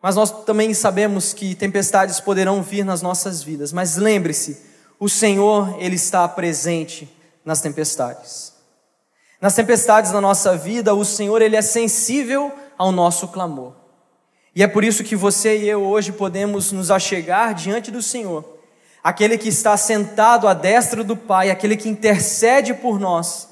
mas 0.00 0.14
nós 0.14 0.44
também 0.44 0.72
sabemos 0.72 1.32
que 1.32 1.54
tempestades 1.54 2.20
poderão 2.20 2.62
vir 2.62 2.84
nas 2.84 3.02
nossas 3.02 3.42
vidas. 3.42 3.72
Mas 3.72 3.96
lembre-se, 3.96 4.64
o 5.00 5.08
Senhor, 5.08 5.76
Ele 5.80 5.96
está 5.96 6.28
presente 6.28 7.08
nas 7.44 7.60
tempestades. 7.60 8.52
Nas 9.40 9.54
tempestades 9.54 10.12
da 10.12 10.20
nossa 10.20 10.56
vida, 10.56 10.94
o 10.94 11.04
Senhor, 11.04 11.42
Ele 11.42 11.56
é 11.56 11.62
sensível 11.62 12.52
ao 12.78 12.92
nosso 12.92 13.28
clamor. 13.28 13.74
E 14.54 14.62
é 14.62 14.68
por 14.68 14.84
isso 14.84 15.02
que 15.02 15.16
você 15.16 15.58
e 15.58 15.68
eu 15.68 15.82
hoje 15.82 16.12
podemos 16.12 16.70
nos 16.70 16.90
achegar 16.90 17.52
diante 17.52 17.90
do 17.90 18.00
Senhor, 18.00 18.44
aquele 19.02 19.36
que 19.36 19.48
está 19.48 19.76
sentado 19.76 20.46
à 20.46 20.54
destra 20.54 21.02
do 21.02 21.16
Pai, 21.16 21.50
aquele 21.50 21.76
que 21.76 21.88
intercede 21.88 22.72
por 22.72 22.98
nós, 22.98 23.48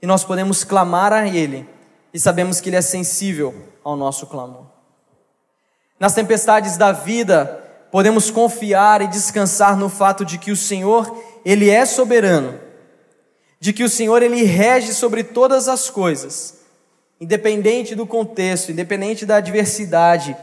e 0.00 0.06
nós 0.06 0.24
podemos 0.24 0.64
clamar 0.64 1.12
a 1.12 1.28
Ele 1.28 1.68
e 2.12 2.20
sabemos 2.20 2.60
que 2.60 2.68
Ele 2.68 2.76
é 2.76 2.82
sensível 2.82 3.54
ao 3.82 3.96
nosso 3.96 4.26
clamor. 4.26 4.66
Nas 5.98 6.14
tempestades 6.14 6.76
da 6.76 6.92
vida, 6.92 7.62
podemos 7.90 8.30
confiar 8.30 9.02
e 9.02 9.06
descansar 9.06 9.76
no 9.76 9.88
fato 9.88 10.24
de 10.24 10.36
que 10.36 10.50
o 10.50 10.56
Senhor, 10.56 11.16
Ele 11.44 11.70
é 11.70 11.86
soberano, 11.86 12.58
de 13.58 13.72
que 13.72 13.84
o 13.84 13.88
Senhor, 13.88 14.22
Ele 14.22 14.42
rege 14.42 14.92
sobre 14.92 15.22
todas 15.22 15.68
as 15.68 15.88
coisas, 15.88 16.58
independente 17.20 17.94
do 17.94 18.06
contexto, 18.06 18.72
independente 18.72 19.24
da 19.24 19.36
adversidade, 19.36 20.36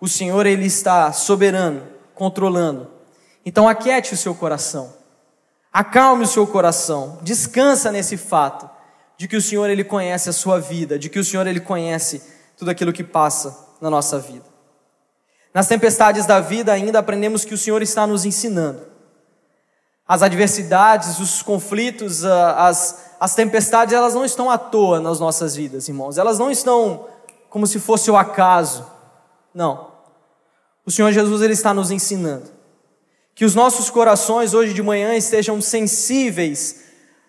o 0.00 0.08
Senhor, 0.08 0.46
Ele 0.46 0.66
está 0.66 1.12
soberano, 1.12 1.82
controlando. 2.14 2.90
Então, 3.44 3.68
aquiete 3.68 4.14
o 4.14 4.16
seu 4.16 4.34
coração, 4.34 4.94
acalme 5.72 6.24
o 6.24 6.28
seu 6.28 6.46
coração, 6.46 7.18
descansa 7.22 7.92
nesse 7.92 8.16
fato 8.16 8.73
de 9.16 9.28
que 9.28 9.36
o 9.36 9.42
Senhor 9.42 9.68
ele 9.70 9.84
conhece 9.84 10.28
a 10.28 10.32
sua 10.32 10.60
vida, 10.60 10.98
de 10.98 11.08
que 11.08 11.18
o 11.18 11.24
Senhor 11.24 11.46
ele 11.46 11.60
conhece 11.60 12.22
tudo 12.56 12.70
aquilo 12.70 12.92
que 12.92 13.04
passa 13.04 13.56
na 13.80 13.90
nossa 13.90 14.18
vida. 14.18 14.44
Nas 15.52 15.68
tempestades 15.68 16.26
da 16.26 16.40
vida 16.40 16.72
ainda 16.72 16.98
aprendemos 16.98 17.44
que 17.44 17.54
o 17.54 17.58
Senhor 17.58 17.80
está 17.82 18.06
nos 18.06 18.24
ensinando. 18.24 18.80
As 20.06 20.22
adversidades, 20.22 21.18
os 21.18 21.42
conflitos, 21.42 22.24
as, 22.24 23.14
as 23.18 23.34
tempestades, 23.34 23.94
elas 23.94 24.14
não 24.14 24.24
estão 24.24 24.50
à 24.50 24.58
toa 24.58 25.00
nas 25.00 25.20
nossas 25.20 25.54
vidas, 25.54 25.88
irmãos. 25.88 26.18
Elas 26.18 26.38
não 26.38 26.50
estão 26.50 27.06
como 27.48 27.66
se 27.66 27.78
fosse 27.78 28.10
o 28.10 28.16
acaso. 28.16 28.84
Não. 29.54 29.92
O 30.84 30.90
Senhor 30.90 31.12
Jesus 31.12 31.40
ele 31.40 31.54
está 31.54 31.72
nos 31.72 31.90
ensinando 31.90 32.52
que 33.34 33.44
os 33.44 33.54
nossos 33.54 33.90
corações 33.90 34.54
hoje 34.54 34.72
de 34.72 34.82
manhã 34.82 35.14
estejam 35.14 35.60
sensíveis 35.60 36.83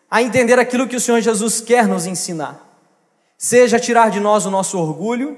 a 0.09 0.21
entender 0.21 0.59
aquilo 0.59 0.87
que 0.87 0.95
o 0.95 1.01
Senhor 1.01 1.21
Jesus 1.21 1.61
quer 1.61 1.87
nos 1.87 2.05
ensinar. 2.05 2.63
Seja 3.37 3.79
tirar 3.79 4.09
de 4.09 4.19
nós 4.19 4.45
o 4.45 4.51
nosso 4.51 4.77
orgulho, 4.77 5.37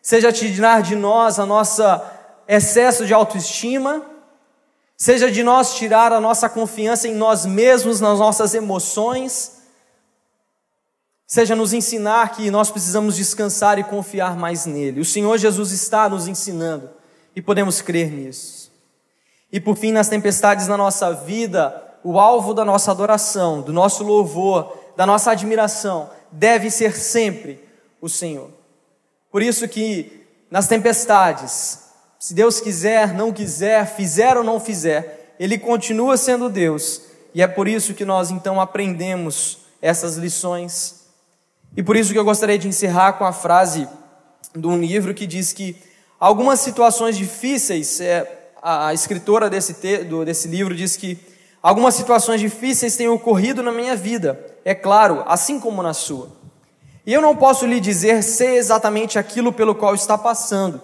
seja 0.00 0.32
tirar 0.32 0.82
de 0.82 0.96
nós 0.96 1.38
a 1.38 1.44
nossa 1.44 2.14
excesso 2.46 3.04
de 3.04 3.12
autoestima, 3.12 4.02
seja 4.96 5.30
de 5.30 5.42
nós 5.42 5.74
tirar 5.74 6.12
a 6.12 6.20
nossa 6.20 6.48
confiança 6.48 7.06
em 7.06 7.14
nós 7.14 7.44
mesmos, 7.44 8.00
nas 8.00 8.18
nossas 8.18 8.54
emoções, 8.54 9.58
seja 11.26 11.54
nos 11.54 11.74
ensinar 11.74 12.30
que 12.30 12.50
nós 12.50 12.70
precisamos 12.70 13.16
descansar 13.16 13.78
e 13.78 13.84
confiar 13.84 14.34
mais 14.36 14.64
nele. 14.64 15.00
O 15.00 15.04
Senhor 15.04 15.36
Jesus 15.36 15.72
está 15.72 16.08
nos 16.08 16.26
ensinando 16.26 16.88
e 17.36 17.42
podemos 17.42 17.82
crer 17.82 18.10
nisso. 18.10 18.72
E 19.52 19.60
por 19.60 19.76
fim, 19.76 19.92
nas 19.92 20.08
tempestades 20.08 20.66
na 20.66 20.76
nossa 20.76 21.12
vida, 21.12 21.87
o 22.02 22.18
alvo 22.18 22.54
da 22.54 22.64
nossa 22.64 22.90
adoração, 22.90 23.60
do 23.60 23.72
nosso 23.72 24.04
louvor, 24.04 24.76
da 24.96 25.06
nossa 25.06 25.30
admiração, 25.30 26.10
deve 26.30 26.70
ser 26.70 26.96
sempre 26.96 27.62
o 28.00 28.08
Senhor. 28.08 28.50
Por 29.30 29.42
isso 29.42 29.68
que 29.68 30.26
nas 30.50 30.66
tempestades, 30.66 31.80
se 32.18 32.34
Deus 32.34 32.60
quiser, 32.60 33.14
não 33.14 33.32
quiser, 33.32 33.86
fizer 33.86 34.36
ou 34.36 34.44
não 34.44 34.58
fizer, 34.58 35.34
Ele 35.38 35.58
continua 35.58 36.16
sendo 36.16 36.48
Deus. 36.48 37.02
E 37.34 37.42
é 37.42 37.46
por 37.46 37.68
isso 37.68 37.94
que 37.94 38.04
nós 38.04 38.30
então 38.30 38.60
aprendemos 38.60 39.58
essas 39.80 40.16
lições. 40.16 41.06
E 41.76 41.82
por 41.82 41.96
isso 41.96 42.12
que 42.12 42.18
eu 42.18 42.24
gostaria 42.24 42.58
de 42.58 42.68
encerrar 42.68 43.12
com 43.14 43.24
a 43.24 43.32
frase 43.32 43.88
de 44.54 44.66
um 44.66 44.80
livro 44.80 45.14
que 45.14 45.26
diz 45.26 45.52
que 45.52 45.76
algumas 46.18 46.60
situações 46.60 47.16
difíceis, 47.16 48.00
é, 48.00 48.50
a, 48.62 48.92
escritora 48.92 49.48
desse, 49.48 49.74
te, 49.74 50.04
desse 50.24 50.48
livro 50.48 50.74
diz 50.74 50.96
que 50.96 51.18
Algumas 51.62 51.94
situações 51.94 52.40
difíceis 52.40 52.96
têm 52.96 53.08
ocorrido 53.08 53.62
na 53.62 53.72
minha 53.72 53.96
vida, 53.96 54.38
é 54.64 54.74
claro, 54.74 55.24
assim 55.26 55.58
como 55.58 55.82
na 55.82 55.92
sua. 55.92 56.28
E 57.04 57.12
eu 57.12 57.20
não 57.20 57.34
posso 57.34 57.66
lhe 57.66 57.80
dizer 57.80 58.22
ser 58.22 58.54
exatamente 58.54 59.18
aquilo 59.18 59.52
pelo 59.52 59.74
qual 59.74 59.94
está 59.94 60.16
passando, 60.16 60.80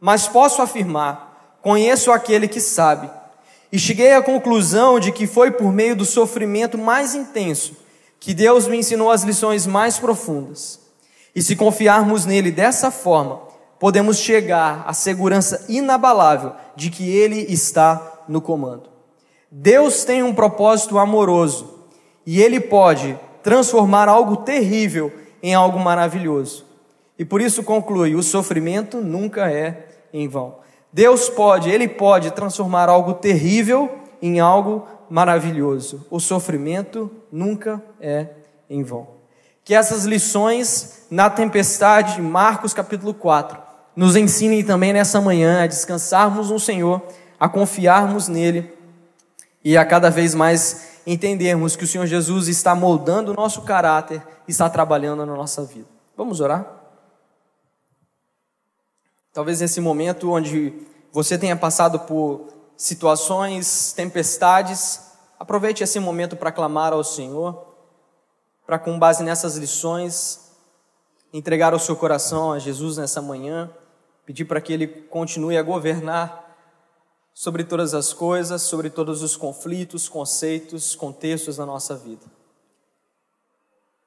mas 0.00 0.28
posso 0.28 0.60
afirmar: 0.60 1.58
conheço 1.62 2.12
aquele 2.12 2.48
que 2.48 2.60
sabe. 2.60 3.08
E 3.72 3.78
cheguei 3.78 4.12
à 4.12 4.22
conclusão 4.22 5.00
de 5.00 5.12
que 5.12 5.26
foi 5.26 5.50
por 5.50 5.72
meio 5.72 5.96
do 5.96 6.04
sofrimento 6.04 6.78
mais 6.78 7.14
intenso 7.14 7.76
que 8.18 8.34
Deus 8.34 8.66
me 8.66 8.78
ensinou 8.78 9.10
as 9.10 9.22
lições 9.22 9.66
mais 9.66 9.98
profundas. 9.98 10.80
E 11.34 11.42
se 11.42 11.54
confiarmos 11.54 12.24
nele 12.24 12.50
dessa 12.50 12.90
forma, 12.90 13.40
podemos 13.78 14.18
chegar 14.18 14.84
à 14.86 14.92
segurança 14.92 15.64
inabalável 15.68 16.52
de 16.74 16.90
que 16.90 17.08
ele 17.08 17.46
está 17.48 18.24
no 18.26 18.40
comando. 18.40 18.95
Deus 19.58 20.04
tem 20.04 20.22
um 20.22 20.34
propósito 20.34 20.98
amoroso 20.98 21.86
e 22.26 22.42
ele 22.42 22.60
pode 22.60 23.18
transformar 23.42 24.06
algo 24.06 24.36
terrível 24.36 25.10
em 25.42 25.54
algo 25.54 25.80
maravilhoso. 25.80 26.66
E 27.18 27.24
por 27.24 27.40
isso 27.40 27.62
conclui: 27.62 28.14
o 28.14 28.22
sofrimento 28.22 29.00
nunca 29.00 29.50
é 29.50 29.88
em 30.12 30.28
vão. 30.28 30.56
Deus 30.92 31.30
pode, 31.30 31.70
Ele 31.70 31.88
pode 31.88 32.32
transformar 32.32 32.90
algo 32.90 33.14
terrível 33.14 33.90
em 34.20 34.40
algo 34.40 34.86
maravilhoso. 35.08 36.06
O 36.10 36.20
sofrimento 36.20 37.10
nunca 37.32 37.82
é 37.98 38.28
em 38.68 38.82
vão. 38.82 39.08
Que 39.64 39.74
essas 39.74 40.04
lições 40.04 41.06
na 41.10 41.30
tempestade, 41.30 42.20
Marcos 42.20 42.74
capítulo 42.74 43.14
4, 43.14 43.58
nos 43.96 44.16
ensinem 44.16 44.62
também 44.62 44.92
nessa 44.92 45.18
manhã 45.18 45.62
a 45.62 45.66
descansarmos 45.66 46.50
no 46.50 46.60
Senhor, 46.60 47.00
a 47.40 47.48
confiarmos 47.48 48.28
nele 48.28 48.75
e 49.66 49.76
a 49.76 49.84
cada 49.84 50.08
vez 50.10 50.32
mais 50.32 51.00
entendermos 51.04 51.74
que 51.74 51.82
o 51.82 51.88
Senhor 51.88 52.06
Jesus 52.06 52.46
está 52.46 52.72
moldando 52.72 53.32
o 53.32 53.34
nosso 53.34 53.62
caráter 53.62 54.24
está 54.46 54.70
trabalhando 54.70 55.26
na 55.26 55.34
nossa 55.34 55.64
vida. 55.64 55.88
Vamos 56.16 56.40
orar? 56.40 56.72
Talvez 59.32 59.60
nesse 59.60 59.80
momento 59.80 60.30
onde 60.30 60.72
você 61.10 61.36
tenha 61.36 61.56
passado 61.56 61.98
por 61.98 62.46
situações, 62.76 63.92
tempestades, 63.92 65.00
aproveite 65.36 65.82
esse 65.82 65.98
momento 65.98 66.36
para 66.36 66.52
clamar 66.52 66.92
ao 66.92 67.02
Senhor, 67.02 67.66
para 68.64 68.78
com 68.78 68.96
base 68.96 69.24
nessas 69.24 69.56
lições, 69.56 70.52
entregar 71.32 71.74
o 71.74 71.80
seu 71.80 71.96
coração 71.96 72.52
a 72.52 72.60
Jesus 72.60 72.98
nessa 72.98 73.20
manhã, 73.20 73.68
pedir 74.24 74.44
para 74.44 74.60
que 74.60 74.72
Ele 74.72 74.86
continue 74.86 75.58
a 75.58 75.62
governar 75.64 76.45
sobre 77.38 77.64
todas 77.64 77.92
as 77.92 78.14
coisas, 78.14 78.62
sobre 78.62 78.88
todos 78.88 79.22
os 79.22 79.36
conflitos, 79.36 80.08
conceitos, 80.08 80.96
contextos 80.96 81.58
da 81.58 81.66
nossa 81.66 81.94
vida. 81.94 82.24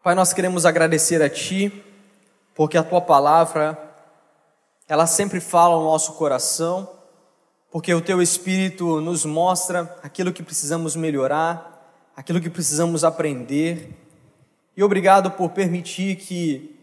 Pai, 0.02 0.16
nós 0.16 0.34
queremos 0.34 0.66
agradecer 0.66 1.22
a 1.22 1.30
Ti, 1.30 1.72
porque 2.56 2.76
a 2.76 2.82
Tua 2.82 3.00
palavra 3.00 3.78
ela 4.88 5.06
sempre 5.06 5.40
fala 5.40 5.76
ao 5.76 5.84
nosso 5.84 6.14
coração, 6.14 6.90
porque 7.70 7.94
o 7.94 8.02
teu 8.02 8.20
Espírito 8.20 9.00
nos 9.00 9.26
mostra 9.26 9.96
aquilo 10.02 10.34
que 10.34 10.42
precisamos 10.42 10.96
melhorar, 10.96 12.10
aquilo 12.18 12.42
que 12.42 12.50
precisamos 12.50 13.04
aprender. 13.04 13.96
E 14.76 14.84
obrigado 14.84 15.30
por 15.30 15.52
permitir 15.52 16.16
que 16.16 16.76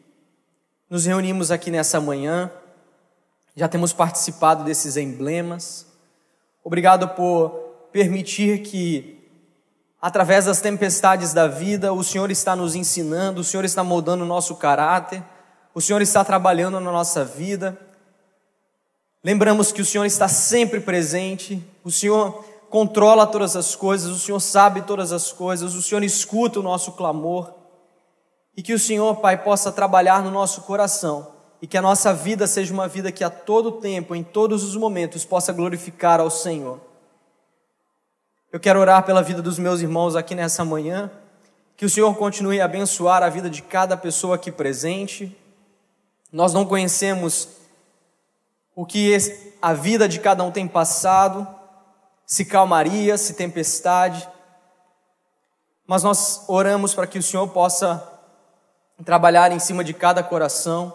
nos 0.89 1.07
reunimos 1.07 1.51
aqui 1.51 1.73
nessa 1.73 2.01
manhã, 2.01 2.53
já 3.57 3.67
temos 3.67 3.93
participado 3.93 4.63
desses 4.63 4.97
emblemas. 4.97 5.86
Obrigado 6.67 7.11
por 7.11 7.51
permitir 7.93 8.65
que, 8.65 9.25
através 10.03 10.47
das 10.47 10.61
tempestades 10.61 11.33
da 11.33 11.47
vida, 11.47 11.93
o 11.93 12.03
Senhor 12.03 12.29
está 12.29 12.57
nos 12.57 12.75
ensinando, 12.75 13.41
o 13.41 13.45
Senhor 13.45 13.65
está 13.65 13.85
moldando 13.85 14.25
o 14.25 14.27
nosso 14.27 14.57
caráter, 14.57 15.23
o 15.73 15.81
Senhor 15.81 16.03
está 16.03 16.25
trabalhando 16.25 16.81
na 16.81 16.91
nossa 16.91 17.25
vida. 17.25 17.79
Lembramos 19.23 19.71
que 19.71 19.81
o 19.81 19.85
Senhor 19.85 20.07
está 20.07 20.27
sempre 20.27 20.81
presente, 20.81 21.65
o 21.85 21.91
Senhor 21.93 22.45
controla 22.69 23.29
todas 23.29 23.55
as 23.55 23.77
coisas, 23.77 24.11
o 24.11 24.19
Senhor 24.19 24.41
sabe 24.41 24.83
todas 24.83 25.13
as 25.13 25.31
coisas, 25.31 25.73
o 25.73 25.83
Senhor 25.83 26.03
escuta 26.03 26.59
o 26.59 26.65
nosso 26.65 26.91
clamor. 26.95 27.55
E 28.57 28.61
que 28.61 28.75
o 28.75 28.79
Senhor, 28.79 29.15
Pai, 29.19 29.41
possa 29.41 29.71
trabalhar 29.71 30.21
no 30.21 30.33
nosso 30.33 30.63
coração 30.63 31.36
e 31.61 31.67
que 31.67 31.79
a 31.79 31.83
nossa 31.83 32.13
vida 32.13 32.47
seja 32.47 32.73
uma 32.73 32.87
vida 32.87 33.11
que 33.11 33.25
a 33.25 33.31
todo 33.31 33.73
tempo, 33.73 34.15
em 34.15 34.23
todos 34.23 34.63
os 34.63 34.77
momentos, 34.77 35.25
possa 35.25 35.53
glorificar 35.53 36.21
ao 36.21 36.31
Senhor. 36.31 36.81
Eu 38.53 38.61
quero 38.61 38.81
orar 38.81 39.05
pela 39.05 39.23
vida 39.23 39.43
dos 39.43 39.59
meus 39.59 39.81
irmãos 39.81 40.17
aqui 40.17 40.35
nessa 40.35 40.65
manhã, 40.65 41.11
que 41.77 41.85
o 41.85 41.91
Senhor 41.91 42.15
continue 42.17 42.61
a 42.61 42.65
abençoar 42.65 43.23
a 43.23 43.29
vida 43.29 43.51
de 43.51 43.63
cada 43.63 43.97
pessoa 43.97 44.37
aqui 44.37 44.51
presente. 44.51 45.37
Nós 46.33 46.53
não 46.55 46.65
conhecemos 46.65 47.49
o 48.75 48.85
que 48.87 49.17
a 49.61 49.73
vida 49.73 50.09
de 50.09 50.21
cada 50.21 50.43
um 50.43 50.51
tem 50.51 50.69
passado, 50.69 51.47
se 52.27 52.45
calmaria, 52.45 53.17
se 53.17 53.35
tempestade, 53.35 54.29
mas 55.87 56.03
nós 56.03 56.45
oramos 56.49 56.95
para 56.95 57.07
que 57.07 57.19
o 57.19 57.23
Senhor 57.23 57.47
possa 57.49 58.07
trabalhar 59.05 59.53
em 59.53 59.59
cima 59.59 59.85
de 59.85 59.95
cada 59.95 60.23
coração, 60.23 60.93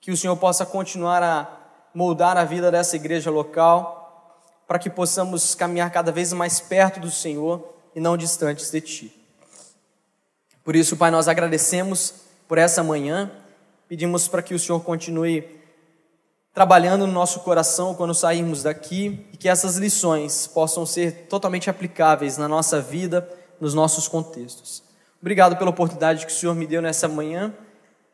que 0.00 0.10
o 0.10 0.16
Senhor 0.16 0.36
possa 0.36 0.64
continuar 0.64 1.22
a 1.22 1.48
moldar 1.94 2.36
a 2.36 2.44
vida 2.44 2.70
dessa 2.70 2.96
igreja 2.96 3.30
local, 3.30 4.40
para 4.66 4.78
que 4.78 4.90
possamos 4.90 5.54
caminhar 5.54 5.90
cada 5.90 6.12
vez 6.12 6.32
mais 6.32 6.60
perto 6.60 7.00
do 7.00 7.10
Senhor 7.10 7.74
e 7.94 8.00
não 8.00 8.16
distantes 8.16 8.70
de 8.70 8.80
Ti. 8.80 9.26
Por 10.62 10.74
isso, 10.74 10.96
Pai, 10.96 11.10
nós 11.10 11.28
agradecemos 11.28 12.14
por 12.48 12.58
essa 12.58 12.82
manhã, 12.82 13.30
pedimos 13.88 14.28
para 14.28 14.42
que 14.42 14.54
o 14.54 14.58
Senhor 14.58 14.80
continue 14.80 15.56
trabalhando 16.52 17.06
no 17.06 17.12
nosso 17.12 17.40
coração 17.40 17.94
quando 17.94 18.14
sairmos 18.14 18.62
daqui 18.62 19.26
e 19.32 19.36
que 19.36 19.48
essas 19.48 19.76
lições 19.76 20.46
possam 20.46 20.84
ser 20.84 21.26
totalmente 21.28 21.70
aplicáveis 21.70 22.36
na 22.36 22.48
nossa 22.48 22.80
vida, 22.80 23.28
nos 23.60 23.74
nossos 23.74 24.08
contextos. 24.08 24.82
Obrigado 25.20 25.56
pela 25.56 25.70
oportunidade 25.70 26.26
que 26.26 26.32
o 26.32 26.34
Senhor 26.34 26.54
me 26.54 26.66
deu 26.66 26.82
nessa 26.82 27.08
manhã 27.08 27.54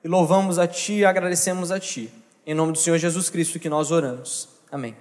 e 0.05 0.09
louvamos 0.09 0.59
a 0.59 0.67
Ti 0.67 0.95
e 0.95 1.05
agradecemos 1.05 1.71
a 1.71 1.79
Ti. 1.79 2.13
Em 2.47 2.55
nome 2.55 2.73
do 2.73 2.79
Senhor 2.79 2.99
Jesus 2.99 3.31
Cristo 3.31 3.59
que 3.59 3.69
nós 3.69 3.91
oramos. 3.91 4.49
Amém. 4.71 4.97